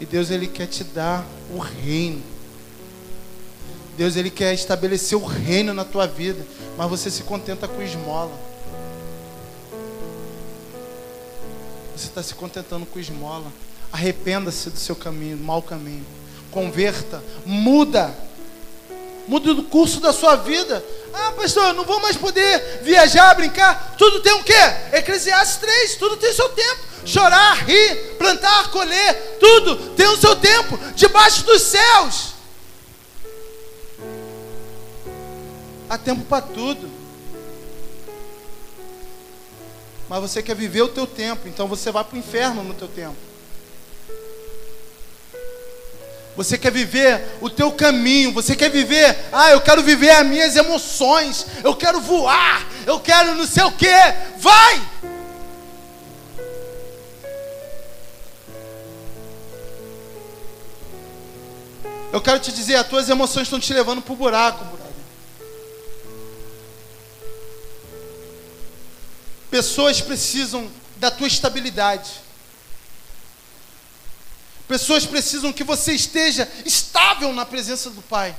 E 0.00 0.06
Deus 0.06 0.30
ele 0.30 0.46
quer 0.46 0.66
te 0.66 0.84
dar 0.84 1.26
o 1.50 1.58
reino. 1.58 2.22
Deus 3.96 4.14
ele 4.14 4.30
quer 4.30 4.54
estabelecer 4.54 5.18
o 5.18 5.24
reino 5.24 5.74
na 5.74 5.84
tua 5.84 6.06
vida, 6.06 6.46
mas 6.76 6.88
você 6.88 7.10
se 7.10 7.24
contenta 7.24 7.66
com 7.66 7.82
esmola. 7.82 8.32
Você 11.96 12.06
está 12.06 12.22
se 12.22 12.32
contentando 12.34 12.86
com 12.86 13.00
esmola. 13.00 13.52
Arrependa-se 13.90 14.70
do 14.70 14.78
seu 14.78 14.94
caminho, 14.94 15.36
do 15.36 15.42
mau 15.42 15.60
caminho. 15.60 16.06
Converta, 16.50 17.22
muda 17.44 18.14
mude 19.28 19.50
o 19.50 19.62
curso 19.62 20.00
da 20.00 20.12
sua 20.12 20.36
vida. 20.36 20.84
Ah, 21.12 21.32
pastor, 21.32 21.68
eu 21.68 21.74
não 21.74 21.84
vou 21.84 22.00
mais 22.00 22.16
poder 22.16 22.80
viajar, 22.82 23.34
brincar. 23.34 23.94
Tudo 23.96 24.20
tem 24.20 24.32
o 24.32 24.42
quê? 24.42 24.54
Eclesiastes 24.92 25.58
3, 25.58 25.96
tudo 25.96 26.16
tem 26.16 26.32
seu 26.32 26.48
tempo. 26.48 26.88
Chorar, 27.04 27.64
rir, 27.64 28.16
plantar, 28.18 28.70
colher, 28.70 29.38
tudo 29.38 29.76
tem 29.94 30.06
o 30.08 30.16
seu 30.16 30.34
tempo, 30.34 30.78
debaixo 30.94 31.44
dos 31.44 31.62
céus. 31.62 32.34
Há 35.88 35.96
tempo 35.96 36.24
para 36.24 36.42
tudo. 36.42 36.90
Mas 40.08 40.20
você 40.20 40.42
quer 40.42 40.56
viver 40.56 40.82
o 40.82 40.88
teu 40.88 41.06
tempo, 41.06 41.48
então 41.48 41.68
você 41.68 41.92
vai 41.92 42.02
para 42.02 42.16
o 42.16 42.18
inferno 42.18 42.62
no 42.64 42.74
teu 42.74 42.88
tempo. 42.88 43.27
Você 46.38 46.56
quer 46.56 46.70
viver 46.70 47.36
o 47.40 47.50
teu 47.50 47.72
caminho, 47.72 48.32
você 48.32 48.54
quer 48.54 48.70
viver, 48.70 49.28
ah, 49.32 49.50
eu 49.50 49.60
quero 49.60 49.82
viver 49.82 50.10
as 50.10 50.24
minhas 50.24 50.54
emoções, 50.54 51.44
eu 51.64 51.74
quero 51.74 52.00
voar, 52.00 52.64
eu 52.86 53.00
quero 53.00 53.34
não 53.34 53.44
sei 53.44 53.64
o 53.64 53.72
que, 53.72 53.90
vai! 54.38 54.88
Eu 62.12 62.20
quero 62.20 62.38
te 62.38 62.52
dizer, 62.52 62.76
as 62.76 62.86
tuas 62.86 63.08
emoções 63.08 63.48
estão 63.48 63.58
te 63.58 63.74
levando 63.74 64.00
para 64.00 64.12
o 64.12 64.16
buraco, 64.16 64.64
brother. 64.64 64.86
Pessoas 69.50 70.00
precisam 70.00 70.70
da 70.98 71.10
tua 71.10 71.26
estabilidade. 71.26 72.27
Pessoas 74.68 75.06
precisam 75.06 75.50
que 75.50 75.64
você 75.64 75.92
esteja 75.92 76.46
estável 76.66 77.32
na 77.32 77.46
presença 77.46 77.88
do 77.88 78.02
Pai. 78.02 78.36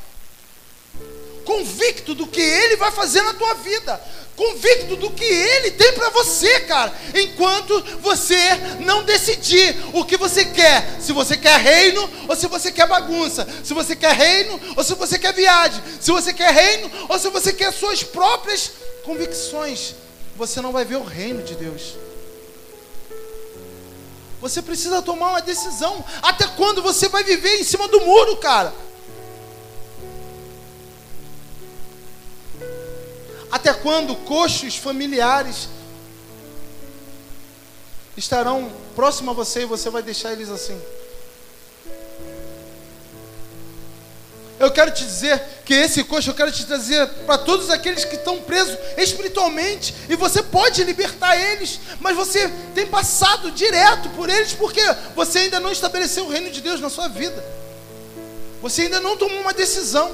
Convicto 1.44 2.14
do 2.14 2.28
que 2.28 2.40
Ele 2.40 2.76
vai 2.76 2.92
fazer 2.92 3.24
na 3.24 3.34
tua 3.34 3.56
vida. 3.56 4.00
Convicto 4.36 4.96
do 4.96 5.10
que 5.10 5.24
Ele 5.24 5.72
tem 5.72 5.92
para 5.94 6.12
você, 6.12 6.60
cara. 6.62 6.94
Enquanto 7.16 7.82
você 8.00 8.38
não 8.82 9.04
decidir 9.04 9.76
o 9.92 10.06
que 10.06 10.18
você 10.18 10.46
quer. 10.46 11.02
Se 11.02 11.12
você 11.12 11.36
quer 11.36 11.60
reino 11.60 12.08
ou 12.28 12.36
se 12.36 12.46
você 12.46 12.72
quer 12.72 12.88
bagunça. 12.88 13.48
Se 13.64 13.74
você 13.74 13.96
quer 13.96 14.14
reino 14.14 14.62
ou 14.78 14.84
se 14.84 14.94
você 14.94 15.18
quer 15.18 15.34
viagem. 15.34 15.82
Se 16.00 16.12
você 16.12 16.32
quer 16.32 16.54
reino 16.54 16.92
ou 17.10 17.18
se 17.18 17.28
você 17.30 17.52
quer 17.52 17.74
suas 17.74 18.04
próprias 18.04 18.72
convicções. 19.04 19.96
Você 20.38 20.62
não 20.62 20.72
vai 20.72 20.86
ver 20.86 20.98
o 20.98 21.04
reino 21.04 21.42
de 21.42 21.56
Deus. 21.56 21.96
Você 24.42 24.62
precisa 24.62 25.02
tomar 25.02 25.30
uma 25.30 25.42
decisão. 25.42 26.04
Até 26.22 26.48
quando 26.48 26.82
você 26.82 27.10
vai 27.10 27.24
viver 27.24 27.60
em 27.60 27.64
cima 27.64 27.88
do 27.88 28.02
muro, 28.02 28.38
cara? 28.38 28.74
Até 33.52 33.74
quando 33.74 34.16
coxos 34.16 34.76
familiares 34.78 35.68
estarão 38.16 38.72
próximo 38.96 39.32
a 39.32 39.34
você 39.34 39.62
e 39.62 39.66
você 39.66 39.90
vai 39.90 40.04
deixar 40.04 40.32
eles 40.32 40.50
assim. 40.50 40.80
Eu 44.60 44.72
quero 44.72 44.92
te 44.92 45.06
dizer 45.06 45.42
que 45.64 45.74
esse 45.74 46.04
coxo, 46.04 46.30
eu 46.30 46.34
quero 46.34 46.52
te 46.52 46.66
trazer 46.66 47.08
para 47.26 47.38
todos 47.38 47.70
aqueles 47.70 48.04
que 48.04 48.16
estão 48.16 48.42
presos 48.42 48.78
espiritualmente, 48.98 49.94
e 50.10 50.16
você 50.16 50.44
pode 50.44 50.84
libertar 50.84 51.38
eles, 51.38 51.80
mas 52.00 52.16
você 52.16 52.52
tem 52.76 52.86
passado 52.86 53.52
direto 53.52 54.10
por 54.10 54.30
eles 54.30 54.52
porque 54.54 54.82
você 55.16 55.40
ainda 55.40 55.60
não 55.60 55.72
estabeleceu 55.72 56.26
o 56.26 56.30
reino 56.30 56.52
de 56.52 56.60
Deus 56.60 56.82
na 56.82 56.90
sua 56.90 57.08
vida. 57.08 57.44
Você 58.62 58.84
ainda 58.84 59.00
não 59.00 59.16
tomou 59.16 59.40
uma 59.40 59.54
decisão. 59.54 60.14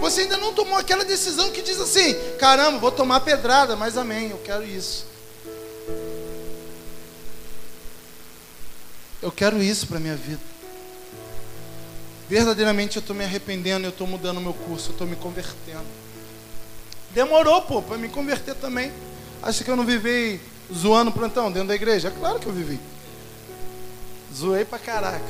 Você 0.00 0.22
ainda 0.22 0.36
não 0.36 0.54
tomou 0.54 0.78
aquela 0.78 1.04
decisão 1.04 1.50
que 1.50 1.60
diz 1.60 1.78
assim: 1.80 2.14
caramba, 2.38 2.78
vou 2.78 2.90
tomar 2.90 3.20
pedrada, 3.20 3.76
mas 3.76 3.96
amém, 3.96 4.30
eu 4.30 4.38
quero 4.38 4.64
isso. 4.64 5.04
Eu 9.20 9.30
quero 9.30 9.62
isso 9.62 9.86
para 9.86 10.00
minha 10.00 10.16
vida. 10.16 10.51
Verdadeiramente 12.32 12.96
eu 12.96 13.00
estou 13.00 13.14
me 13.14 13.24
arrependendo, 13.24 13.84
eu 13.84 13.90
estou 13.90 14.06
mudando 14.06 14.40
meu 14.40 14.54
curso, 14.54 14.88
eu 14.88 14.92
estou 14.92 15.06
me 15.06 15.14
convertendo. 15.16 15.84
Demorou, 17.10 17.60
pô, 17.60 17.82
para 17.82 17.98
me 17.98 18.08
converter 18.08 18.54
também. 18.54 18.90
Acha 19.42 19.62
que 19.62 19.70
eu 19.70 19.76
não 19.76 19.84
vivi 19.84 20.40
zoando 20.72 21.12
plantão 21.12 21.52
dentro 21.52 21.68
da 21.68 21.74
igreja? 21.74 22.08
É 22.08 22.10
claro 22.10 22.40
que 22.40 22.46
eu 22.46 22.52
vivi. 22.54 22.80
Zoei 24.34 24.64
pra 24.64 24.78
caraca. 24.78 25.22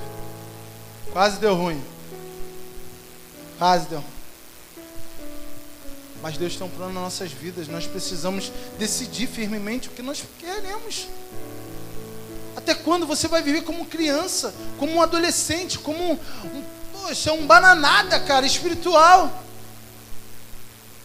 Quase 1.12 1.40
deu 1.40 1.56
ruim. 1.56 1.82
Quase 3.58 3.88
deu. 3.88 4.04
Mas 6.22 6.38
Deus 6.38 6.54
tem 6.54 6.64
um 6.64 6.70
plano 6.70 6.92
nas 6.92 7.02
nossas 7.02 7.32
vidas. 7.32 7.66
Nós 7.66 7.84
precisamos 7.84 8.52
decidir 8.78 9.26
firmemente 9.26 9.88
o 9.88 9.90
que 9.90 10.02
nós 10.02 10.22
queremos. 10.38 11.08
Até 12.54 12.76
quando 12.76 13.08
você 13.08 13.26
vai 13.26 13.42
viver 13.42 13.62
como 13.62 13.86
criança, 13.86 14.54
como 14.78 14.92
um 14.92 15.02
adolescente, 15.02 15.80
como 15.80 16.00
um, 16.00 16.12
um 16.12 16.81
poxa, 17.02 17.32
um 17.32 17.46
bananada, 17.46 18.20
cara, 18.20 18.46
espiritual? 18.46 19.42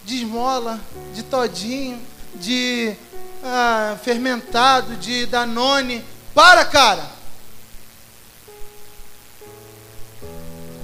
De 0.05 0.17
esmola, 0.17 0.79
de 1.13 1.23
todinho, 1.23 1.99
de 2.35 2.95
ah, 3.43 3.97
fermentado, 4.03 4.95
de 4.95 5.25
danone. 5.25 6.05
Para, 6.33 6.63
cara! 6.63 7.17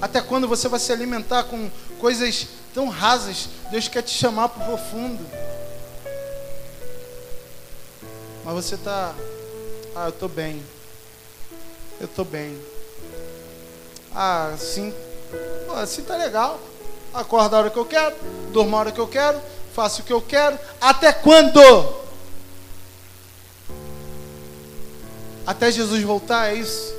Até 0.02 0.20
quando 0.20 0.48
você 0.48 0.68
vai 0.68 0.80
se 0.80 0.92
alimentar 0.92 1.44
com 1.44 1.72
coisas 2.00 2.48
tão 2.74 2.90
rasas. 2.90 3.48
Deus 3.72 3.88
quer 3.88 4.02
te 4.02 4.12
chamar 4.12 4.50
para 4.50 4.64
o 4.64 4.66
profundo. 4.66 5.26
Mas 8.44 8.54
você 8.54 8.76
está. 8.76 9.16
Ah, 9.96 10.06
eu 10.06 10.10
estou 10.10 10.28
bem. 10.28 10.62
Eu 12.02 12.08
estou 12.08 12.26
bem. 12.26 12.73
Ah, 14.16 14.52
assim. 14.54 14.94
Assim 15.76 16.04
tá 16.04 16.16
legal. 16.16 16.60
Acordo 17.14 17.56
a 17.56 17.60
hora 17.60 17.70
que 17.70 17.78
eu 17.78 17.86
quero, 17.86 18.16
durmo 18.52 18.76
a 18.76 18.80
hora 18.80 18.92
que 18.92 19.00
eu 19.00 19.08
quero, 19.08 19.40
faço 19.74 20.02
o 20.02 20.06
que 20.06 20.14
eu 20.14 20.22
quero. 20.22 20.58
Até 20.82 21.12
quando? 21.14 21.62
Até 25.46 25.72
Jesus 25.72 26.02
voltar, 26.04 26.52
é 26.52 26.56
isso? 26.56 26.94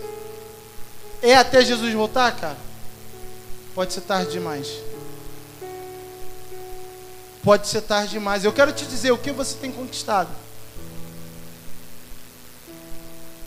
É 1.22 1.34
até 1.34 1.64
Jesus 1.64 1.92
voltar, 1.94 2.36
cara? 2.36 2.58
Pode 3.74 3.92
ser 3.92 4.02
tarde 4.02 4.32
demais 4.32 4.68
pode 7.44 7.68
ser 7.68 7.82
tarde 7.82 8.12
demais. 8.12 8.44
Eu 8.44 8.52
quero 8.52 8.72
te 8.72 8.86
dizer 8.86 9.12
o 9.12 9.18
que 9.18 9.30
você 9.30 9.56
tem 9.58 9.70
conquistado. 9.70 10.30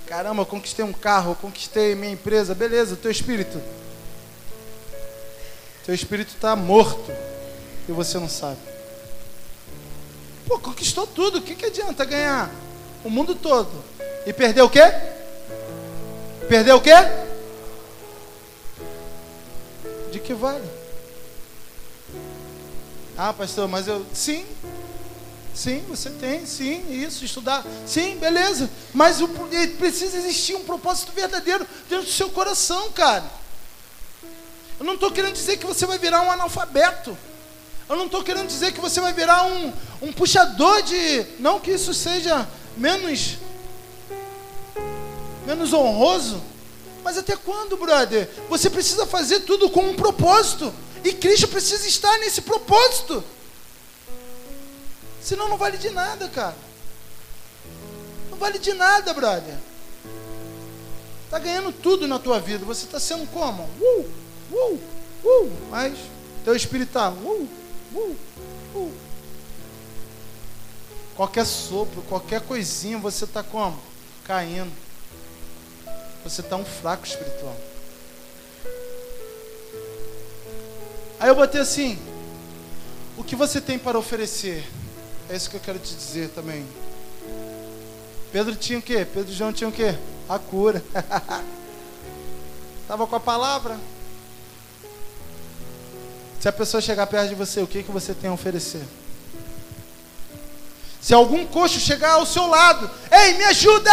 Caramba, 0.07 0.43
eu 0.43 0.45
conquistei 0.45 0.85
um 0.85 0.93
carro, 0.93 1.31
eu 1.31 1.35
conquistei 1.35 1.93
minha 1.93 2.13
empresa, 2.13 2.55
beleza, 2.55 2.95
teu 2.95 3.11
espírito. 3.11 3.61
Teu 5.85 5.93
espírito 5.93 6.33
está 6.33 6.55
morto 6.55 7.11
e 7.87 7.91
você 7.91 8.17
não 8.17 8.29
sabe. 8.29 8.59
Pô, 10.47 10.57
conquistou 10.59 11.05
tudo, 11.05 11.39
o 11.39 11.41
que, 11.41 11.55
que 11.55 11.65
adianta 11.65 12.05
ganhar 12.05 12.49
o 13.03 13.09
mundo 13.09 13.35
todo 13.35 13.83
e 14.25 14.31
perder 14.31 14.61
o 14.61 14.69
quê? 14.69 14.83
Perder 16.47 16.73
o 16.73 16.81
quê? 16.81 16.93
De 20.09 20.19
que 20.19 20.33
vale? 20.33 20.63
Ah, 23.17 23.33
pastor, 23.33 23.67
mas 23.67 23.87
eu. 23.89 24.05
Sim. 24.13 24.45
Sim, 25.57 25.83
você 25.89 26.11
tem, 26.11 26.45
sim, 26.45 26.85
isso, 26.91 27.25
estudar. 27.25 27.65
Sim, 27.87 28.15
beleza. 28.17 28.69
Mas 28.93 29.21
o, 29.21 29.27
precisa 29.79 30.15
existir 30.15 30.55
um 30.55 30.63
propósito 30.63 31.11
verdadeiro 31.11 31.65
dentro 31.89 32.05
do 32.05 32.11
seu 32.11 32.29
coração, 32.29 32.91
cara. 32.91 33.25
Eu 34.79 34.85
não 34.85 34.93
estou 34.93 35.09
querendo 35.09 35.33
dizer 35.33 35.57
que 35.57 35.65
você 35.65 35.87
vai 35.87 35.97
virar 35.97 36.21
um 36.21 36.31
analfabeto. 36.31 37.17
Eu 37.89 37.95
não 37.95 38.05
estou 38.05 38.23
querendo 38.23 38.47
dizer 38.47 38.71
que 38.71 38.79
você 38.79 39.01
vai 39.01 39.13
virar 39.13 39.45
um, 39.45 39.73
um 39.99 40.13
puxador 40.13 40.83
de. 40.83 41.25
Não 41.39 41.59
que 41.59 41.71
isso 41.71 41.91
seja 41.91 42.47
menos. 42.77 43.37
menos 45.43 45.73
honroso. 45.73 46.39
Mas 47.03 47.17
até 47.17 47.35
quando, 47.35 47.77
brother? 47.77 48.29
Você 48.47 48.69
precisa 48.69 49.07
fazer 49.07 49.39
tudo 49.39 49.71
com 49.71 49.89
um 49.89 49.95
propósito. 49.95 50.71
E 51.03 51.13
Cristo 51.13 51.47
precisa 51.47 51.87
estar 51.87 52.15
nesse 52.19 52.41
propósito. 52.41 53.23
Senão 55.27 55.49
não 55.49 55.57
vale 55.57 55.77
de 55.77 55.89
nada, 55.89 56.29
cara. 56.29 56.55
Não 58.31 58.37
vale 58.37 58.57
de 58.57 58.71
nada, 58.71 59.13
brother. 59.13 59.57
Está 61.25 61.37
ganhando 61.37 61.73
tudo 61.73 62.07
na 62.07 62.17
tua 62.17 62.39
vida. 62.39 62.63
Você 62.63 62.85
está 62.85 62.97
sendo 62.97 63.27
como? 63.33 63.63
Uh, 63.63 64.09
uh, 64.53 64.79
uh. 65.25 65.51
Mas 65.69 65.97
teu 66.45 66.55
espírito 66.55 66.87
está. 66.87 67.09
Uh, 67.09 67.45
uh, 67.93 68.15
uh. 68.73 68.93
Qualquer 71.17 71.45
sopro, 71.45 72.01
qualquer 72.03 72.39
coisinha, 72.39 72.97
você 72.97 73.25
está 73.25 73.43
como? 73.43 73.77
Caindo. 74.23 74.71
Você 76.23 76.39
está 76.39 76.55
um 76.55 76.63
fraco 76.63 77.05
espiritual. 77.05 77.57
Aí 81.19 81.27
eu 81.27 81.35
botei 81.35 81.59
assim: 81.59 81.99
o 83.17 83.25
que 83.25 83.35
você 83.35 83.59
tem 83.59 83.77
para 83.77 83.99
oferecer? 83.99 84.65
É 85.29 85.35
isso 85.35 85.49
que 85.49 85.57
eu 85.57 85.61
quero 85.61 85.77
te 85.79 85.93
dizer 85.93 86.29
também. 86.29 86.65
Pedro 88.31 88.55
tinha 88.55 88.79
o 88.79 88.81
quê? 88.81 89.05
Pedro 89.05 89.31
e 89.31 89.35
João 89.35 89.51
tinham 89.51 89.69
o 89.69 89.73
quê? 89.73 89.95
A 90.29 90.39
cura. 90.39 90.83
Estava 92.81 93.05
com 93.05 93.15
a 93.15 93.19
palavra. 93.19 93.77
Se 96.39 96.47
a 96.47 96.53
pessoa 96.53 96.79
chegar 96.79 97.07
perto 97.07 97.29
de 97.29 97.35
você, 97.35 97.61
o 97.61 97.67
que, 97.67 97.83
que 97.83 97.91
você 97.91 98.13
tem 98.13 98.29
a 98.29 98.33
oferecer? 98.33 98.83
Se 101.01 101.13
algum 101.13 101.45
coxo 101.45 101.79
chegar 101.79 102.11
ao 102.11 102.25
seu 102.25 102.47
lado, 102.47 102.89
ei, 103.11 103.33
me 103.33 103.43
ajuda! 103.45 103.91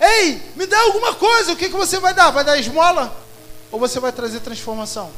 Ei, 0.00 0.42
me 0.56 0.66
dá 0.66 0.80
alguma 0.82 1.14
coisa, 1.14 1.52
o 1.52 1.56
que, 1.56 1.68
que 1.68 1.76
você 1.76 1.98
vai 1.98 2.12
dar? 2.12 2.30
Vai 2.30 2.44
dar 2.44 2.58
esmola? 2.58 3.16
Ou 3.72 3.78
você 3.78 3.98
vai 3.98 4.12
trazer 4.12 4.40
transformação? 4.40 5.10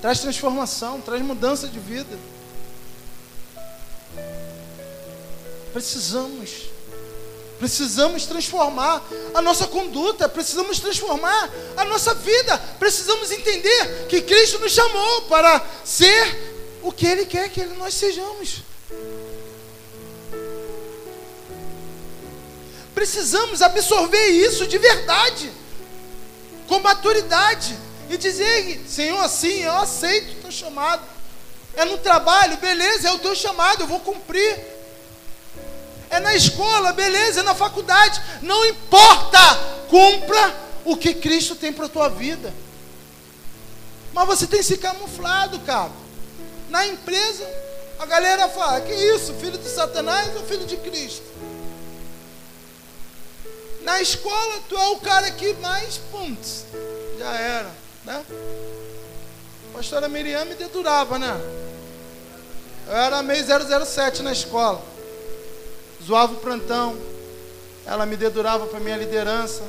Traz 0.00 0.20
transformação, 0.20 1.00
traz 1.00 1.22
mudança 1.22 1.68
de 1.68 1.78
vida. 1.78 2.18
Precisamos, 5.72 6.70
precisamos 7.58 8.26
transformar 8.26 9.04
a 9.34 9.42
nossa 9.42 9.66
conduta, 9.66 10.28
precisamos 10.28 10.80
transformar 10.80 11.50
a 11.76 11.84
nossa 11.84 12.14
vida, 12.14 12.58
precisamos 12.78 13.30
entender 13.30 14.06
que 14.08 14.22
Cristo 14.22 14.58
nos 14.58 14.72
chamou 14.72 15.22
para 15.22 15.64
ser 15.84 16.78
o 16.82 16.90
que 16.90 17.06
Ele 17.06 17.26
quer 17.26 17.48
que 17.50 17.64
nós 17.64 17.94
sejamos. 17.94 18.62
Precisamos 22.94 23.62
absorver 23.62 24.26
isso 24.28 24.66
de 24.66 24.76
verdade, 24.78 25.50
com 26.66 26.80
maturidade 26.80 27.89
e 28.10 28.18
dizer: 28.18 28.84
Senhor, 28.88 29.26
sim, 29.28 29.60
eu 29.60 29.76
aceito 29.76 30.32
o 30.32 30.42
teu 30.42 30.50
chamado. 30.50 31.02
É 31.74 31.84
no 31.84 31.98
trabalho, 31.98 32.56
beleza, 32.56 33.08
é 33.08 33.12
o 33.12 33.18
teu 33.18 33.34
chamado, 33.34 33.82
eu 33.82 33.86
vou 33.86 34.00
cumprir. 34.00 34.58
É 36.10 36.18
na 36.18 36.34
escola, 36.34 36.92
beleza, 36.92 37.40
é 37.40 37.42
na 37.44 37.54
faculdade, 37.54 38.20
não 38.42 38.66
importa, 38.66 39.38
cumpra 39.88 40.56
o 40.84 40.96
que 40.96 41.14
Cristo 41.14 41.54
tem 41.54 41.72
para 41.72 41.86
a 41.86 41.88
tua 41.88 42.08
vida. 42.08 42.52
Mas 44.12 44.26
você 44.26 44.46
tem 44.46 44.60
se 44.60 44.76
camuflado, 44.76 45.60
cara. 45.60 45.92
Na 46.68 46.84
empresa, 46.84 47.48
a 48.00 48.06
galera 48.06 48.48
fala: 48.48 48.80
que 48.80 48.92
isso, 48.92 49.34
filho 49.34 49.56
de 49.56 49.68
Satanás 49.68 50.34
ou 50.34 50.44
filho 50.46 50.66
de 50.66 50.76
Cristo? 50.78 51.30
Na 53.82 54.02
escola, 54.02 54.60
tu 54.68 54.76
é 54.76 54.88
o 54.88 54.96
cara 54.96 55.30
que 55.30 55.54
mais, 55.54 55.98
pum, 56.10 56.36
já 57.16 57.32
era. 57.34 57.79
Né? 58.04 58.24
A 59.68 59.76
pastora 59.76 60.08
Miriam 60.08 60.44
me 60.44 60.54
dedurava, 60.54 61.18
né? 61.18 61.38
Eu 62.86 62.96
era 62.96 63.22
meio 63.22 63.44
007 63.44 64.22
na 64.22 64.32
escola. 64.32 64.82
Zoava 66.04 66.32
o 66.32 66.36
plantão. 66.36 66.96
Ela 67.86 68.06
me 68.06 68.16
dedurava 68.16 68.66
para 68.66 68.80
minha 68.80 68.96
liderança. 68.96 69.62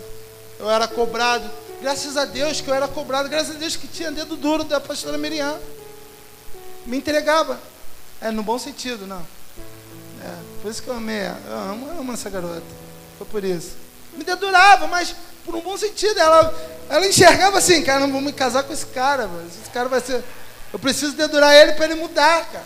Eu 0.60 0.70
era 0.70 0.88
cobrado. 0.88 1.50
Graças 1.82 2.18
a 2.18 2.26
Deus 2.26 2.62
que 2.62 2.70
eu 2.70 2.74
era 2.74 2.88
cobrado. 2.88 3.30
Graças 3.30 3.56
a 3.56 3.60
Deus 3.60 3.76
que 3.76 3.88
tinha 3.88 4.12
dedo 4.12 4.36
duro 4.36 4.64
da 4.64 4.80
pastora 4.80 5.18
Miriam. 5.18 5.60
Me 6.86 6.98
entregava. 6.98 7.60
É, 8.22 8.32
no 8.32 8.44
bom 8.44 8.58
sentido, 8.58 9.06
não. 9.06 9.26
É, 10.24 10.62
por 10.62 10.72
isso 10.72 10.82
que 10.82 10.88
eu 10.88 10.96
amei. 10.96 11.22
Eu 11.48 11.58
amo, 11.58 11.88
eu 11.88 12.00
amo 12.00 12.14
essa 12.14 12.30
garota. 12.30 12.62
Foi 13.18 13.28
por 13.28 13.44
isso. 13.44 13.76
Me 14.14 14.24
dedurava, 14.24 14.88
mas 14.88 15.16
por 15.46 15.56
um 15.56 15.62
bom 15.62 15.78
sentido. 15.78 16.20
Ela, 16.20 16.54
ela 16.90 17.08
enxergava 17.08 17.58
assim, 17.58 17.84
cara, 17.84 18.02
não 18.02 18.12
vou 18.12 18.22
me 18.22 18.34
casar 18.34 18.64
com 18.64 18.74
esse 18.74 18.86
cara, 18.88 19.28
mano. 19.28 19.48
Esse 19.48 19.70
cara 19.72 19.90
vai 19.90 20.02
ser. 20.02 20.24
Eu 20.72 20.80
preciso 20.80 21.14
dedurar 21.14 21.54
ele 21.54 21.74
para 21.74 21.86
ele 21.86 21.96
mudar, 21.96 22.46
cara. 22.52 22.66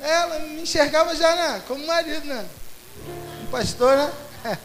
Ela 0.00 0.38
me 0.40 0.62
enxergava 0.62 1.14
já, 1.14 1.34
né? 1.34 1.62
Como 1.68 1.86
marido, 1.86 2.26
né? 2.26 2.46
Um 3.42 3.46
pastor, 3.46 3.96
né? 3.96 4.12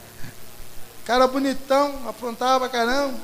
Cara 1.06 1.28
bonitão, 1.28 2.08
aprontava 2.08 2.62
pra 2.62 2.80
caramba. 2.80 3.20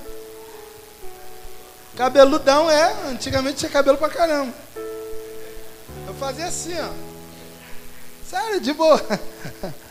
Cabeludão, 1.96 2.70
é. 2.70 2.94
Antigamente 3.10 3.60
tinha 3.60 3.72
cabelo 3.72 3.98
pra 3.98 4.10
caramba. 4.10 4.54
Eu 6.06 6.14
fazia 6.16 6.46
assim, 6.46 6.76
ó. 6.80 6.90
Sério, 8.30 8.60
de 8.60 8.74
boa. 8.74 9.02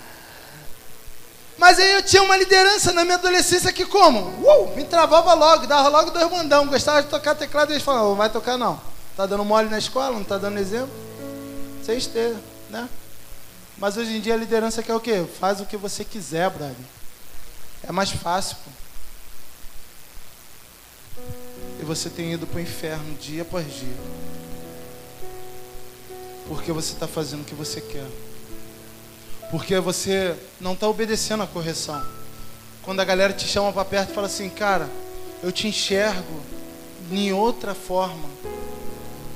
Mas 1.61 1.79
aí 1.79 1.93
eu 1.93 2.03
tinha 2.03 2.23
uma 2.23 2.39
liderança 2.39 2.91
na 2.91 3.05
minha 3.05 3.19
adolescência 3.19 3.71
que 3.71 3.85
como? 3.85 4.21
Uh, 4.21 4.75
me 4.75 4.83
travava 4.83 5.35
logo, 5.35 5.67
dava 5.67 5.91
logo 5.91 6.11
dois 6.11 6.31
mandão. 6.31 6.67
Gostava 6.67 7.03
de 7.03 7.09
tocar 7.11 7.35
teclado 7.35 7.69
e 7.69 7.75
eles 7.75 7.83
falavam, 7.83 8.15
vai 8.15 8.31
tocar 8.31 8.57
não. 8.57 8.81
Tá 9.15 9.27
dando 9.27 9.45
mole 9.45 9.69
na 9.69 9.77
escola, 9.77 10.17
não 10.17 10.25
tá 10.25 10.39
dando 10.39 10.59
exemplo? 10.59 10.89
Sem 11.85 11.99
esteja, 11.99 12.41
né? 12.71 12.89
Mas 13.77 13.99
hoje 13.99 14.17
em 14.17 14.21
dia 14.23 14.33
a 14.33 14.39
liderança 14.39 14.83
quer 14.83 14.95
o 14.95 15.01
quê? 15.01 15.27
Faz 15.39 15.61
o 15.61 15.67
que 15.67 15.77
você 15.77 16.03
quiser, 16.03 16.49
brother. 16.49 16.75
É 17.87 17.93
mais 17.93 18.11
fácil, 18.11 18.57
pô. 18.65 18.71
E 21.79 21.85
você 21.85 22.09
tem 22.09 22.33
ido 22.33 22.47
para 22.47 22.57
o 22.57 22.63
inferno 22.63 23.15
dia 23.17 23.43
após 23.43 23.67
dia. 23.67 23.97
Porque 26.49 26.73
você 26.73 26.95
está 26.95 27.07
fazendo 27.07 27.43
o 27.43 27.45
que 27.45 27.55
você 27.55 27.83
quer. 27.83 28.09
Porque 29.51 29.79
você 29.81 30.37
não 30.61 30.75
está 30.75 30.89
obedecendo 30.89 31.43
a 31.43 31.47
correção. 31.47 32.01
Quando 32.83 33.01
a 33.01 33.05
galera 33.05 33.33
te 33.33 33.47
chama 33.47 33.73
para 33.73 33.85
perto 33.85 34.13
e 34.13 34.15
fala 34.15 34.27
assim, 34.27 34.49
cara, 34.49 34.89
eu 35.43 35.51
te 35.51 35.67
enxergo 35.67 36.41
em 37.11 37.33
outra 37.33 37.75
forma. 37.75 38.31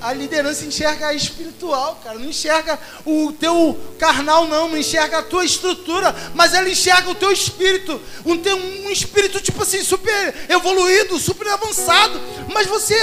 A 0.00 0.12
liderança 0.12 0.66
enxerga 0.66 1.08
a 1.08 1.14
espiritual, 1.14 1.98
cara. 2.04 2.18
Não 2.18 2.28
enxerga 2.28 2.78
o 3.06 3.32
teu 3.32 3.78
carnal, 3.98 4.46
não. 4.46 4.68
Não 4.68 4.76
enxerga 4.76 5.18
a 5.18 5.22
tua 5.22 5.44
estrutura. 5.44 6.14
Mas 6.34 6.52
ela 6.52 6.68
enxerga 6.68 7.08
o 7.08 7.14
teu 7.14 7.32
espírito. 7.32 7.98
Um, 8.24 8.34
um 8.86 8.90
espírito, 8.90 9.40
tipo 9.40 9.62
assim, 9.62 9.82
super 9.82 10.34
evoluído, 10.48 11.18
super 11.18 11.48
avançado. 11.48 12.20
Mas 12.52 12.66
você 12.66 12.94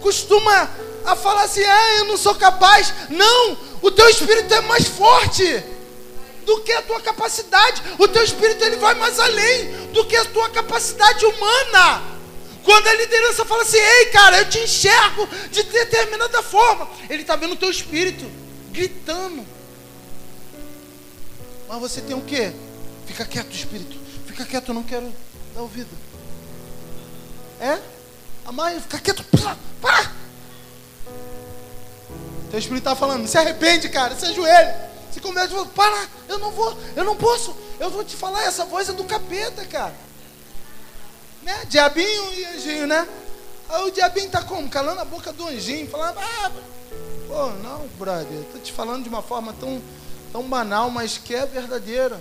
costuma 0.00 0.68
a 1.06 1.14
falar 1.14 1.44
assim: 1.44 1.62
ah, 1.62 1.94
eu 1.98 2.06
não 2.06 2.16
sou 2.16 2.34
capaz. 2.34 2.92
Não! 3.08 3.56
O 3.80 3.90
teu 3.92 4.08
espírito 4.08 4.52
é 4.52 4.60
mais 4.62 4.88
forte 4.88 5.64
do 6.48 6.62
que 6.62 6.72
a 6.72 6.80
tua 6.80 6.98
capacidade. 7.02 7.82
O 7.98 8.08
teu 8.08 8.24
espírito 8.24 8.64
ele 8.64 8.76
vai 8.76 8.94
mais 8.94 9.20
além 9.20 9.86
do 9.92 10.06
que 10.06 10.16
a 10.16 10.24
tua 10.24 10.48
capacidade 10.48 11.26
humana. 11.26 12.02
Quando 12.64 12.86
a 12.86 12.94
liderança 12.94 13.44
fala 13.44 13.62
assim, 13.62 13.76
ei 13.76 14.06
cara, 14.06 14.38
eu 14.38 14.48
te 14.48 14.58
enxergo 14.58 15.28
de 15.50 15.62
determinada 15.64 16.42
forma, 16.42 16.88
ele 17.10 17.20
está 17.20 17.36
vendo 17.36 17.52
o 17.52 17.56
teu 17.56 17.70
espírito 17.70 18.24
gritando. 18.70 19.46
Mas 21.68 21.80
você 21.80 22.00
tem 22.00 22.16
o 22.16 22.22
quê? 22.22 22.50
Fica 23.06 23.26
quieto, 23.26 23.54
espírito. 23.54 23.98
Fica 24.26 24.46
quieto, 24.46 24.68
eu 24.68 24.74
não 24.74 24.82
quero 24.82 25.12
dar 25.54 25.60
ouvido. 25.60 25.90
É? 27.60 27.78
A 28.46 28.52
mãe, 28.52 28.80
fica 28.80 28.98
quieto. 28.98 29.22
Para! 29.82 30.10
Teu 32.50 32.58
espírito 32.58 32.78
está 32.78 32.96
falando, 32.96 33.28
se 33.28 33.36
arrepende, 33.36 33.90
cara, 33.90 34.16
se 34.16 34.24
ajoelha. 34.24 34.88
Se 35.12 35.18
e 35.20 35.22
fala, 35.22 35.66
para, 35.66 36.08
eu 36.28 36.38
não 36.38 36.50
vou, 36.50 36.76
eu 36.94 37.04
não 37.04 37.16
posso, 37.16 37.56
eu 37.80 37.90
vou 37.90 38.04
te 38.04 38.14
falar, 38.14 38.44
essa 38.44 38.64
voz 38.64 38.88
é 38.88 38.92
do 38.92 39.04
capeta, 39.04 39.64
cara. 39.64 39.94
Né? 41.42 41.64
Diabinho 41.68 42.34
e 42.34 42.44
anjinho, 42.44 42.86
né? 42.86 43.08
Aí 43.68 43.88
o 43.88 43.90
diabinho 43.90 44.30
tá 44.30 44.42
como? 44.42 44.68
Calando 44.68 45.00
a 45.00 45.04
boca 45.04 45.32
do 45.32 45.46
anjinho, 45.46 45.88
falando, 45.88 46.18
ah, 46.18 46.50
pô, 47.26 47.50
não, 47.62 47.86
brother, 47.98 48.42
tô 48.52 48.58
te 48.58 48.72
falando 48.72 49.02
de 49.02 49.08
uma 49.08 49.22
forma 49.22 49.54
tão, 49.58 49.80
tão 50.32 50.42
banal, 50.42 50.90
mas 50.90 51.18
que 51.18 51.34
é 51.34 51.46
verdadeira. 51.46 52.20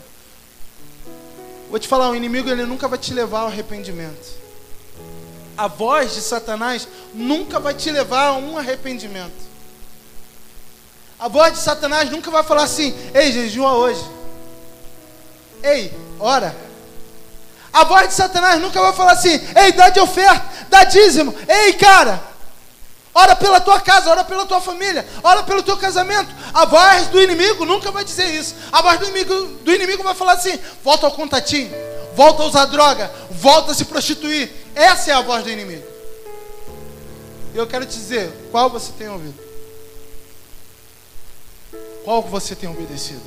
Vou 1.69 1.79
te 1.79 1.88
falar, 1.88 2.09
o 2.09 2.15
inimigo 2.15 2.49
ele 2.49 2.65
nunca 2.65 2.88
vai 2.88 2.97
te 2.97 3.13
levar 3.13 3.41
ao 3.41 3.47
arrependimento. 3.47 4.38
A 5.57 5.67
voz 5.67 6.13
de 6.13 6.21
Satanás 6.21 6.88
nunca 7.13 7.59
vai 7.59 7.73
te 7.73 7.89
levar 7.91 8.27
a 8.27 8.33
um 8.33 8.57
arrependimento. 8.57 9.47
A 11.20 11.28
voz 11.28 11.53
de 11.53 11.59
Satanás 11.59 12.09
nunca 12.11 12.30
vai 12.30 12.43
falar 12.43 12.63
assim: 12.63 12.95
ei, 13.13 13.32
jejua 13.32 13.74
hoje. 13.74 14.03
Ei, 15.63 15.91
ora. 16.20 16.55
A 17.74 17.84
voz 17.84 18.09
de 18.09 18.13
Satanás 18.13 18.61
nunca 18.61 18.80
vai 18.80 18.93
falar 18.93 19.13
assim: 19.13 19.39
ei, 19.55 19.72
dá 19.72 19.89
de 19.89 19.99
oferta, 19.99 20.45
dá 20.70 20.84
dízimo. 20.84 21.34
Ei, 21.47 21.74
cara, 21.74 22.22
ora 23.13 23.36
pela 23.36 23.59
tua 23.59 23.80
casa, 23.80 24.11
ora 24.11 24.24
pela 24.24 24.45
tua 24.45 24.61
família, 24.61 25.07
ora 25.24 25.41
pelo 25.41 25.63
teu 25.63 25.76
casamento. 25.78 26.30
A 26.53 26.65
voz 26.65 27.07
do 27.07 27.22
inimigo 27.22 27.65
nunca 27.65 27.91
vai 27.91 28.03
dizer 28.03 28.28
isso. 28.28 28.53
A 28.72 28.82
voz 28.84 28.99
do 28.99 29.05
inimigo, 29.05 29.34
do 29.63 29.74
inimigo 29.74 30.03
vai 30.03 30.13
falar 30.13 30.34
assim: 30.34 30.59
volta 30.84 31.07
ao 31.07 31.11
contatinho, 31.13 31.72
volta 32.15 32.43
a 32.43 32.45
usar 32.45 32.65
droga, 32.65 33.11
volta 33.32 33.72
a 33.72 33.76
se 33.76 33.86
prostituir. 33.86 34.51
Essa 34.76 35.09
é 35.09 35.13
a 35.15 35.22
voz 35.22 35.43
do 35.43 35.49
inimigo. 35.49 35.86
E 37.55 37.57
eu 37.57 37.65
quero 37.65 37.88
te 37.88 37.97
dizer: 37.97 38.49
qual 38.51 38.70
você 38.70 38.91
tem 38.91 39.09
ouvido? 39.09 39.47
Qual 42.08 42.22
você 42.22 42.55
tem 42.55 42.70
obedecido? 42.70 43.20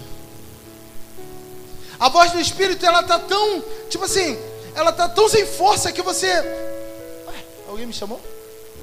A 1.98 2.08
voz 2.08 2.32
do 2.32 2.40
Espírito, 2.40 2.86
ela 2.86 3.02
tá 3.02 3.18
tão, 3.18 3.62
tipo 3.90 4.02
assim, 4.02 4.38
ela 4.74 4.90
tá 4.90 5.06
tão 5.06 5.28
sem 5.28 5.44
força 5.44 5.92
que 5.92 6.00
você. 6.00 6.26
Ué, 6.26 7.44
alguém 7.68 7.84
me 7.84 7.92
chamou? 7.92 8.18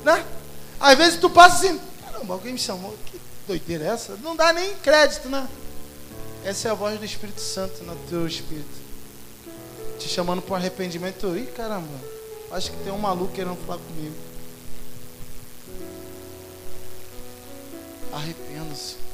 Né? 0.03 0.23
Às 0.79 0.95
vezes 0.99 1.19
tu 1.19 1.31
passa 1.31 1.65
assim, 1.65 1.81
caramba, 2.05 2.35
alguém 2.35 2.53
me 2.53 2.59
chamou, 2.59 2.95
que 3.07 3.19
doideira 3.47 3.85
é 3.85 3.87
essa? 3.87 4.15
Não 4.17 4.35
dá 4.35 4.53
nem 4.53 4.75
crédito, 4.75 5.29
né? 5.29 5.49
Essa 6.45 6.67
é 6.67 6.71
a 6.71 6.75
voz 6.75 6.99
do 6.99 7.03
Espírito 7.03 7.41
Santo 7.41 7.83
no 7.83 7.95
teu 8.07 8.27
espírito. 8.27 8.77
Te 9.97 10.07
chamando 10.07 10.43
para 10.43 10.53
um 10.53 10.57
arrependimento. 10.57 11.35
Ih, 11.35 11.47
caramba, 11.47 11.89
acho 12.51 12.69
que 12.69 12.83
tem 12.83 12.93
um 12.93 12.99
maluco 12.99 13.33
querendo 13.33 13.57
falar 13.65 13.79
comigo. 13.79 14.15
Arrependa-se 18.13 19.06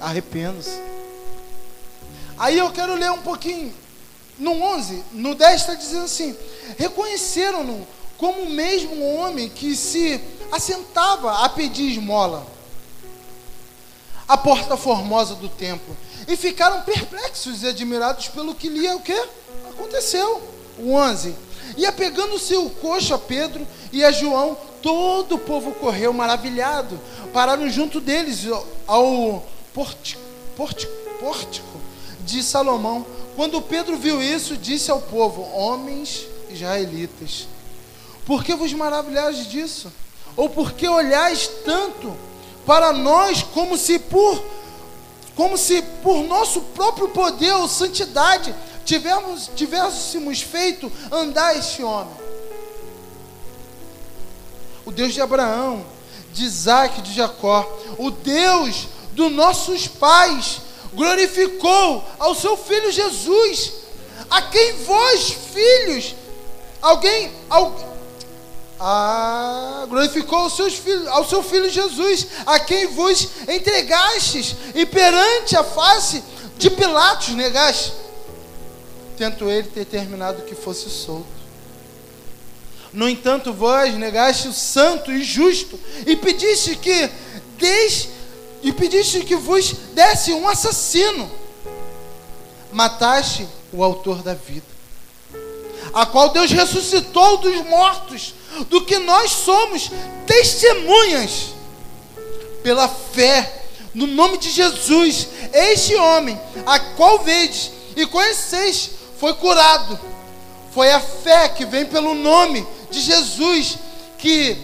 arrependo-se. 0.00 0.80
Aí 2.38 2.58
eu 2.58 2.70
quero 2.70 2.94
ler 2.94 3.10
um 3.10 3.22
pouquinho. 3.22 3.74
No 4.38 4.52
11, 4.62 5.04
no 5.12 5.34
10 5.34 5.60
está 5.60 5.74
dizendo 5.74 6.04
assim: 6.04 6.36
reconheceram-no 6.78 7.86
como 8.16 8.42
o 8.42 8.50
mesmo 8.50 9.14
homem 9.14 9.48
que 9.48 9.74
se 9.74 10.20
assentava 10.52 11.44
a 11.44 11.48
pedir 11.48 11.92
esmola 11.92 12.46
à 14.26 14.36
porta 14.36 14.76
formosa 14.76 15.34
do 15.34 15.48
templo 15.48 15.96
e 16.26 16.36
ficaram 16.36 16.82
perplexos 16.82 17.62
e 17.62 17.68
admirados 17.68 18.28
pelo 18.28 18.54
que 18.54 18.68
lhe 18.68 18.88
o 18.92 19.00
que 19.00 19.26
aconteceu. 19.70 20.42
O 20.78 20.92
11. 20.92 21.34
E 21.76 21.86
apegando-se 21.86 22.54
o 22.54 22.70
coxo 22.70 23.14
a 23.14 23.18
Pedro 23.18 23.66
e 23.92 24.04
a 24.04 24.12
João, 24.12 24.56
todo 24.82 25.34
o 25.34 25.38
povo 25.38 25.72
correu 25.72 26.12
maravilhado. 26.12 27.00
Pararam 27.32 27.68
junto 27.68 28.00
deles 28.00 28.46
ao 28.86 29.44
pórtico, 29.74 30.20
pórtico, 30.56 30.92
pórtico 31.20 31.80
de 32.20 32.42
Salomão. 32.42 33.06
Quando 33.36 33.62
Pedro 33.62 33.96
viu 33.96 34.22
isso, 34.22 34.56
disse 34.56 34.90
ao 34.90 35.00
povo: 35.00 35.42
Homens 35.54 36.26
israelitas, 36.50 37.46
por 38.26 38.44
que 38.44 38.54
vos 38.54 38.72
maravilhais 38.72 39.48
disso? 39.48 39.92
Ou 40.36 40.48
por 40.48 40.72
que 40.72 40.86
olhais 40.86 41.48
tanto 41.64 42.14
para 42.66 42.92
nós 42.92 43.42
como 43.42 43.76
se 43.76 43.98
por 43.98 44.42
como 45.34 45.56
se 45.56 45.80
por 46.02 46.24
nosso 46.24 46.60
próprio 46.60 47.08
poder 47.10 47.52
ou 47.52 47.68
santidade 47.68 48.52
tivéssemos, 48.84 49.50
tivéssemos 49.54 50.42
feito 50.42 50.90
andar 51.12 51.56
este 51.56 51.82
homem? 51.82 52.14
O 54.84 54.90
Deus 54.90 55.14
de 55.14 55.20
Abraão, 55.20 55.84
de 56.32 56.44
Isaac, 56.44 57.02
de 57.02 57.14
Jacó, 57.14 57.64
o 57.96 58.10
Deus 58.10 58.88
dos 59.18 59.32
nossos 59.32 59.88
pais, 59.88 60.60
glorificou 60.94 62.04
ao 62.20 62.36
seu 62.36 62.56
filho 62.56 62.92
Jesus, 62.92 63.72
a 64.30 64.42
quem 64.42 64.84
vós, 64.84 65.36
filhos, 65.52 66.14
alguém, 66.80 67.32
Ah, 68.80 69.86
glorificou 69.88 70.38
aos 70.38 70.54
seus 70.54 70.74
filhos, 70.74 71.08
ao 71.08 71.28
seu 71.28 71.42
filho 71.42 71.68
Jesus, 71.68 72.28
a 72.46 72.60
quem 72.60 72.86
vos 72.86 73.28
entregastes 73.48 74.54
e 74.72 74.86
perante 74.86 75.56
a 75.56 75.64
face 75.64 76.22
de 76.56 76.70
Pilatos 76.70 77.30
negaste, 77.30 77.92
tendo 79.16 79.50
ele 79.50 79.66
ter 79.66 79.84
terminado 79.84 80.42
que 80.42 80.54
fosse 80.54 80.88
solto. 80.88 81.26
No 82.92 83.08
entanto, 83.08 83.52
vós 83.52 83.94
negaste 83.94 84.46
o 84.46 84.52
santo 84.52 85.10
e 85.10 85.24
justo 85.24 85.78
e 86.06 86.14
pediste 86.14 86.76
que 86.76 87.10
des, 87.56 88.08
e 88.62 88.72
pediste 88.72 89.20
que 89.20 89.36
vos 89.36 89.72
desse 89.94 90.32
um 90.32 90.48
assassino. 90.48 91.30
Mataste 92.72 93.48
o 93.72 93.82
autor 93.82 94.22
da 94.22 94.34
vida, 94.34 94.66
a 95.92 96.04
qual 96.04 96.30
Deus 96.30 96.50
ressuscitou 96.50 97.38
dos 97.38 97.64
mortos, 97.66 98.34
do 98.68 98.84
que 98.84 98.98
nós 98.98 99.30
somos 99.30 99.90
testemunhas 100.26 101.54
pela 102.62 102.88
fé 102.88 103.64
no 103.94 104.06
nome 104.06 104.38
de 104.38 104.50
Jesus. 104.50 105.28
Este 105.52 105.94
homem, 105.96 106.38
a 106.66 106.78
qual 106.78 107.20
vedes 107.20 107.70
e 107.96 108.06
conheceis, 108.06 108.90
foi 109.18 109.34
curado. 109.34 109.98
Foi 110.72 110.90
a 110.90 111.00
fé 111.00 111.48
que 111.48 111.64
vem 111.64 111.86
pelo 111.86 112.14
nome 112.14 112.66
de 112.90 113.00
Jesus 113.00 113.78
que 114.18 114.56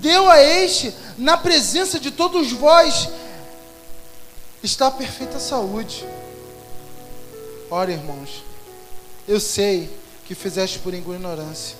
deu 0.00 0.28
a 0.30 0.40
este, 0.40 0.94
na 1.18 1.36
presença 1.36 2.00
de 2.00 2.10
todos 2.10 2.50
vós, 2.52 3.08
está 4.62 4.88
a 4.88 4.90
perfeita 4.90 5.38
saúde. 5.38 6.06
Ora, 7.70 7.92
irmãos, 7.92 8.44
eu 9.26 9.40
sei 9.40 9.88
que 10.26 10.34
fizeste 10.34 10.78
por 10.80 10.92
ignorância, 10.92 11.76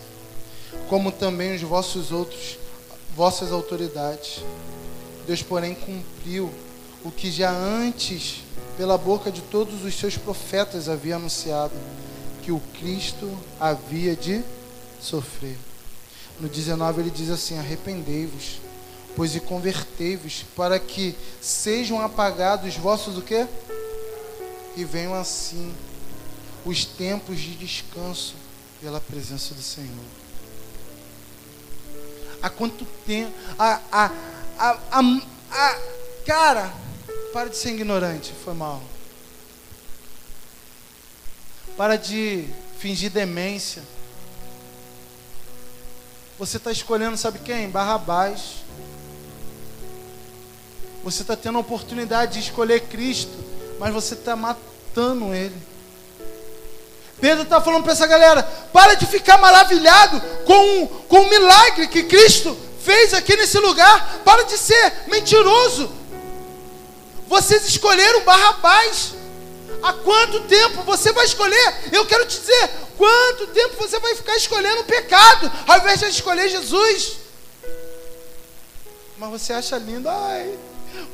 como 0.88 1.12
também 1.12 1.54
os 1.54 1.62
vossos 1.62 2.10
outros, 2.10 2.58
vossas 3.14 3.52
autoridades. 3.52 4.42
Deus, 5.26 5.42
porém, 5.42 5.74
cumpriu 5.74 6.50
o 7.04 7.10
que 7.10 7.30
já 7.30 7.50
antes, 7.50 8.42
pela 8.76 8.96
boca 8.96 9.30
de 9.30 9.40
todos 9.42 9.84
os 9.84 9.94
seus 9.94 10.16
profetas, 10.16 10.88
havia 10.88 11.16
anunciado, 11.16 11.74
que 12.42 12.52
o 12.52 12.60
Cristo 12.78 13.30
havia 13.58 14.16
de 14.16 14.42
sofrer. 15.00 15.58
No 16.40 16.48
19 16.48 17.02
ele 17.02 17.10
diz 17.10 17.30
assim: 17.30 17.58
Arrependei-vos, 17.58 18.60
pois 19.16 19.34
e 19.34 19.40
convertei-vos, 19.40 20.44
para 20.56 20.78
que 20.78 21.14
sejam 21.40 22.00
apagados 22.00 22.68
os 22.68 22.76
vossos 22.76 23.18
o 23.18 23.22
quê? 23.22 23.46
E 24.76 24.84
venham 24.84 25.14
assim 25.14 25.74
os 26.64 26.84
tempos 26.84 27.38
de 27.38 27.54
descanso 27.54 28.34
pela 28.80 29.00
presença 29.00 29.54
do 29.54 29.62
Senhor. 29.62 30.04
Há 32.42 32.48
quanto 32.48 32.84
tempo? 33.06 33.32
A, 33.58 33.80
a, 33.92 34.10
a, 34.58 34.78
a, 34.90 35.00
a, 35.50 35.78
cara, 36.24 36.72
para 37.32 37.50
de 37.50 37.56
ser 37.56 37.70
ignorante, 37.70 38.32
foi 38.44 38.54
mal. 38.54 38.82
Para 41.76 41.96
de 41.96 42.48
fingir 42.78 43.10
demência. 43.10 43.82
Você 46.38 46.56
está 46.56 46.72
escolhendo, 46.72 47.16
sabe 47.16 47.38
quem? 47.40 47.68
Barrabás. 47.68 48.64
Você 51.02 51.22
está 51.22 51.36
tendo 51.36 51.56
a 51.56 51.60
oportunidade 51.60 52.34
de 52.34 52.40
escolher 52.40 52.80
Cristo, 52.80 53.32
mas 53.78 53.92
você 53.92 54.14
está 54.14 54.36
matando 54.36 55.34
Ele. 55.34 55.56
Pedro 57.20 57.42
está 57.44 57.60
falando 57.60 57.82
para 57.82 57.92
essa 57.92 58.06
galera: 58.06 58.42
para 58.72 58.94
de 58.94 59.06
ficar 59.06 59.38
maravilhado 59.38 60.20
com, 60.44 60.86
com 61.08 61.20
o 61.20 61.30
milagre 61.30 61.88
que 61.88 62.04
Cristo 62.04 62.56
fez 62.82 63.14
aqui 63.14 63.36
nesse 63.36 63.58
lugar. 63.58 64.20
Para 64.24 64.44
de 64.44 64.56
ser 64.56 64.92
mentiroso. 65.08 65.90
Vocês 67.28 67.66
escolheram 67.66 68.24
Barrabás. 68.24 69.14
Há 69.82 69.92
quanto 69.94 70.40
tempo 70.40 70.82
você 70.82 71.12
vai 71.12 71.24
escolher? 71.24 71.74
Eu 71.92 72.04
quero 72.04 72.26
te 72.26 72.38
dizer, 72.38 72.70
quanto 72.98 73.46
tempo 73.46 73.76
você 73.78 73.98
vai 73.98 74.14
ficar 74.14 74.36
escolhendo 74.36 74.82
o 74.82 74.84
pecado, 74.84 75.50
ao 75.66 75.78
invés 75.78 76.00
de 76.00 76.08
escolher 76.08 76.50
Jesus? 76.50 77.16
Mas 79.16 79.30
você 79.30 79.54
acha 79.54 79.78
lindo, 79.78 80.06
ai, 80.06 80.58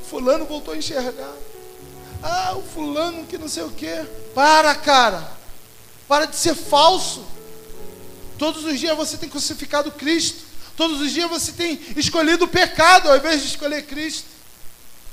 fulano 0.08 0.44
voltou 0.44 0.74
a 0.74 0.76
enxergar. 0.76 1.32
Ah, 2.22 2.54
o 2.56 2.62
fulano 2.62 3.26
que 3.26 3.38
não 3.38 3.48
sei 3.48 3.62
o 3.62 3.70
quê. 3.70 4.06
Para, 4.34 4.74
cara. 4.74 5.32
Para 6.08 6.26
de 6.26 6.36
ser 6.36 6.54
falso. 6.54 7.24
Todos 8.38 8.64
os 8.64 8.78
dias 8.78 8.96
você 8.96 9.16
tem 9.16 9.28
crucificado 9.28 9.90
Cristo. 9.92 10.44
Todos 10.76 11.00
os 11.00 11.12
dias 11.12 11.28
você 11.28 11.52
tem 11.52 11.80
escolhido 11.96 12.44
o 12.44 12.48
pecado 12.48 13.08
ao 13.08 13.16
invés 13.16 13.40
de 13.40 13.48
escolher 13.48 13.86
Cristo. 13.86 14.26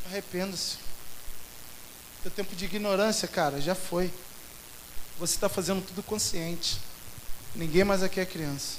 Arrependa-se. 0.08 0.78
Teu 2.22 2.32
tempo 2.32 2.56
de 2.56 2.66
ignorância, 2.66 3.28
cara, 3.28 3.60
já 3.60 3.76
foi. 3.76 4.12
Você 5.20 5.36
está 5.36 5.48
fazendo 5.48 5.86
tudo 5.86 6.04
consciente. 6.04 6.78
Ninguém 7.56 7.84
mais 7.84 8.02
aqui 8.02 8.20
é 8.20 8.26
criança. 8.26 8.78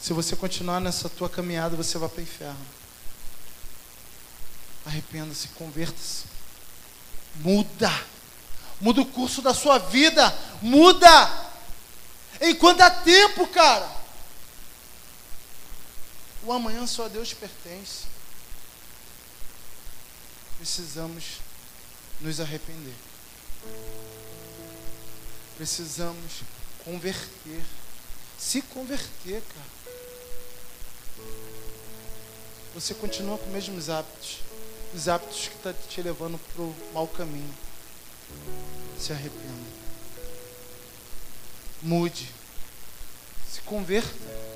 Se 0.00 0.12
você 0.12 0.36
continuar 0.36 0.80
nessa 0.80 1.08
tua 1.08 1.28
caminhada, 1.28 1.76
você 1.76 1.98
vai 1.98 2.08
para 2.08 2.20
o 2.20 2.22
inferno. 2.22 2.77
Arrependa-se, 4.88 5.48
converta-se. 5.48 6.24
Muda. 7.36 7.92
Muda 8.80 9.02
o 9.02 9.06
curso 9.06 9.42
da 9.42 9.52
sua 9.52 9.76
vida. 9.76 10.34
Muda. 10.62 11.50
Enquanto 12.40 12.80
há 12.80 12.90
tempo, 12.90 13.46
cara. 13.48 13.86
O 16.42 16.50
amanhã 16.50 16.86
só 16.86 17.04
a 17.04 17.08
Deus 17.08 17.34
pertence. 17.34 18.04
Precisamos 20.56 21.24
nos 22.22 22.40
arrepender. 22.40 22.94
Precisamos 25.58 26.40
converter. 26.82 27.62
Se 28.38 28.62
converter, 28.62 29.42
cara. 29.42 29.78
Você 32.72 32.94
continua 32.94 33.36
com 33.36 33.46
os 33.46 33.52
mesmos 33.52 33.90
hábitos. 33.90 34.47
Os 34.94 35.08
hábitos 35.08 35.48
que 35.48 35.54
estão 35.54 35.72
tá 35.72 35.78
te 35.88 36.02
levando 36.02 36.38
para 36.38 36.62
o 36.62 36.74
mau 36.92 37.06
caminho. 37.06 37.54
Se 38.98 39.12
arrependa. 39.12 39.68
Mude. 41.82 42.30
Se 43.50 43.60
converta. 43.62 44.48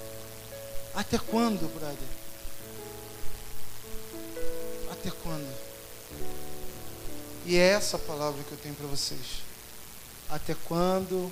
Até 0.94 1.18
quando, 1.18 1.72
brother? 1.74 1.96
Até 4.90 5.10
quando? 5.22 5.52
E 7.44 7.56
é 7.56 7.68
essa 7.70 7.98
palavra 7.98 8.42
que 8.44 8.52
eu 8.52 8.58
tenho 8.58 8.74
para 8.74 8.86
vocês. 8.86 9.42
Até 10.28 10.54
quando 10.66 11.30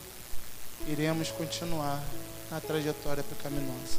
iremos 0.86 1.30
continuar 1.30 2.02
na 2.50 2.60
trajetória 2.60 3.22
pecaminosa? 3.22 3.98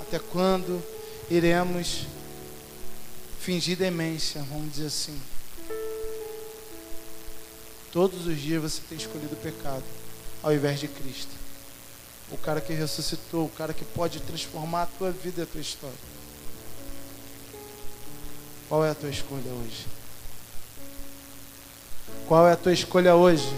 Até 0.00 0.18
quando 0.18 0.82
iremos 1.30 2.06
fingir 3.42 3.76
demência, 3.76 4.40
vamos 4.48 4.72
dizer 4.72 4.86
assim? 4.86 5.20
Todos 7.90 8.24
os 8.28 8.40
dias 8.40 8.62
você 8.62 8.80
tem 8.88 8.96
escolhido 8.96 9.34
o 9.34 9.36
pecado 9.36 9.82
ao 10.42 10.54
invés 10.54 10.78
de 10.78 10.86
Cristo. 10.86 11.32
O 12.30 12.38
cara 12.38 12.60
que 12.60 12.72
ressuscitou, 12.72 13.46
o 13.46 13.50
cara 13.50 13.74
que 13.74 13.84
pode 13.84 14.20
transformar 14.20 14.84
a 14.84 14.86
tua 14.86 15.10
vida 15.10 15.40
e 15.40 15.42
a 15.42 15.46
tua 15.46 15.60
história. 15.60 15.96
Qual 18.68 18.84
é 18.84 18.90
a 18.90 18.94
tua 18.94 19.10
escolha 19.10 19.50
hoje? 19.50 19.86
Qual 22.28 22.46
é 22.46 22.52
a 22.52 22.56
tua 22.56 22.72
escolha 22.72 23.16
hoje? 23.16 23.52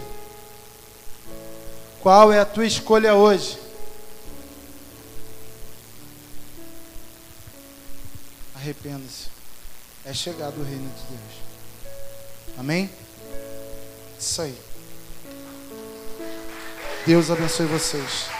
Qual 2.01 2.33
é 2.33 2.39
a 2.39 2.45
tua 2.45 2.65
escolha 2.65 3.13
hoje? 3.13 3.59
Arrependa-se. 8.55 9.35
É 10.05 10.13
chegado 10.13 10.59
o 10.59 10.63
reino 10.63 10.87
de 10.89 11.15
Deus. 11.15 11.45
Amém? 12.57 12.89
Isso 14.19 14.41
aí. 14.41 14.57
Deus 17.05 17.29
abençoe 17.29 17.65
vocês. 17.65 18.34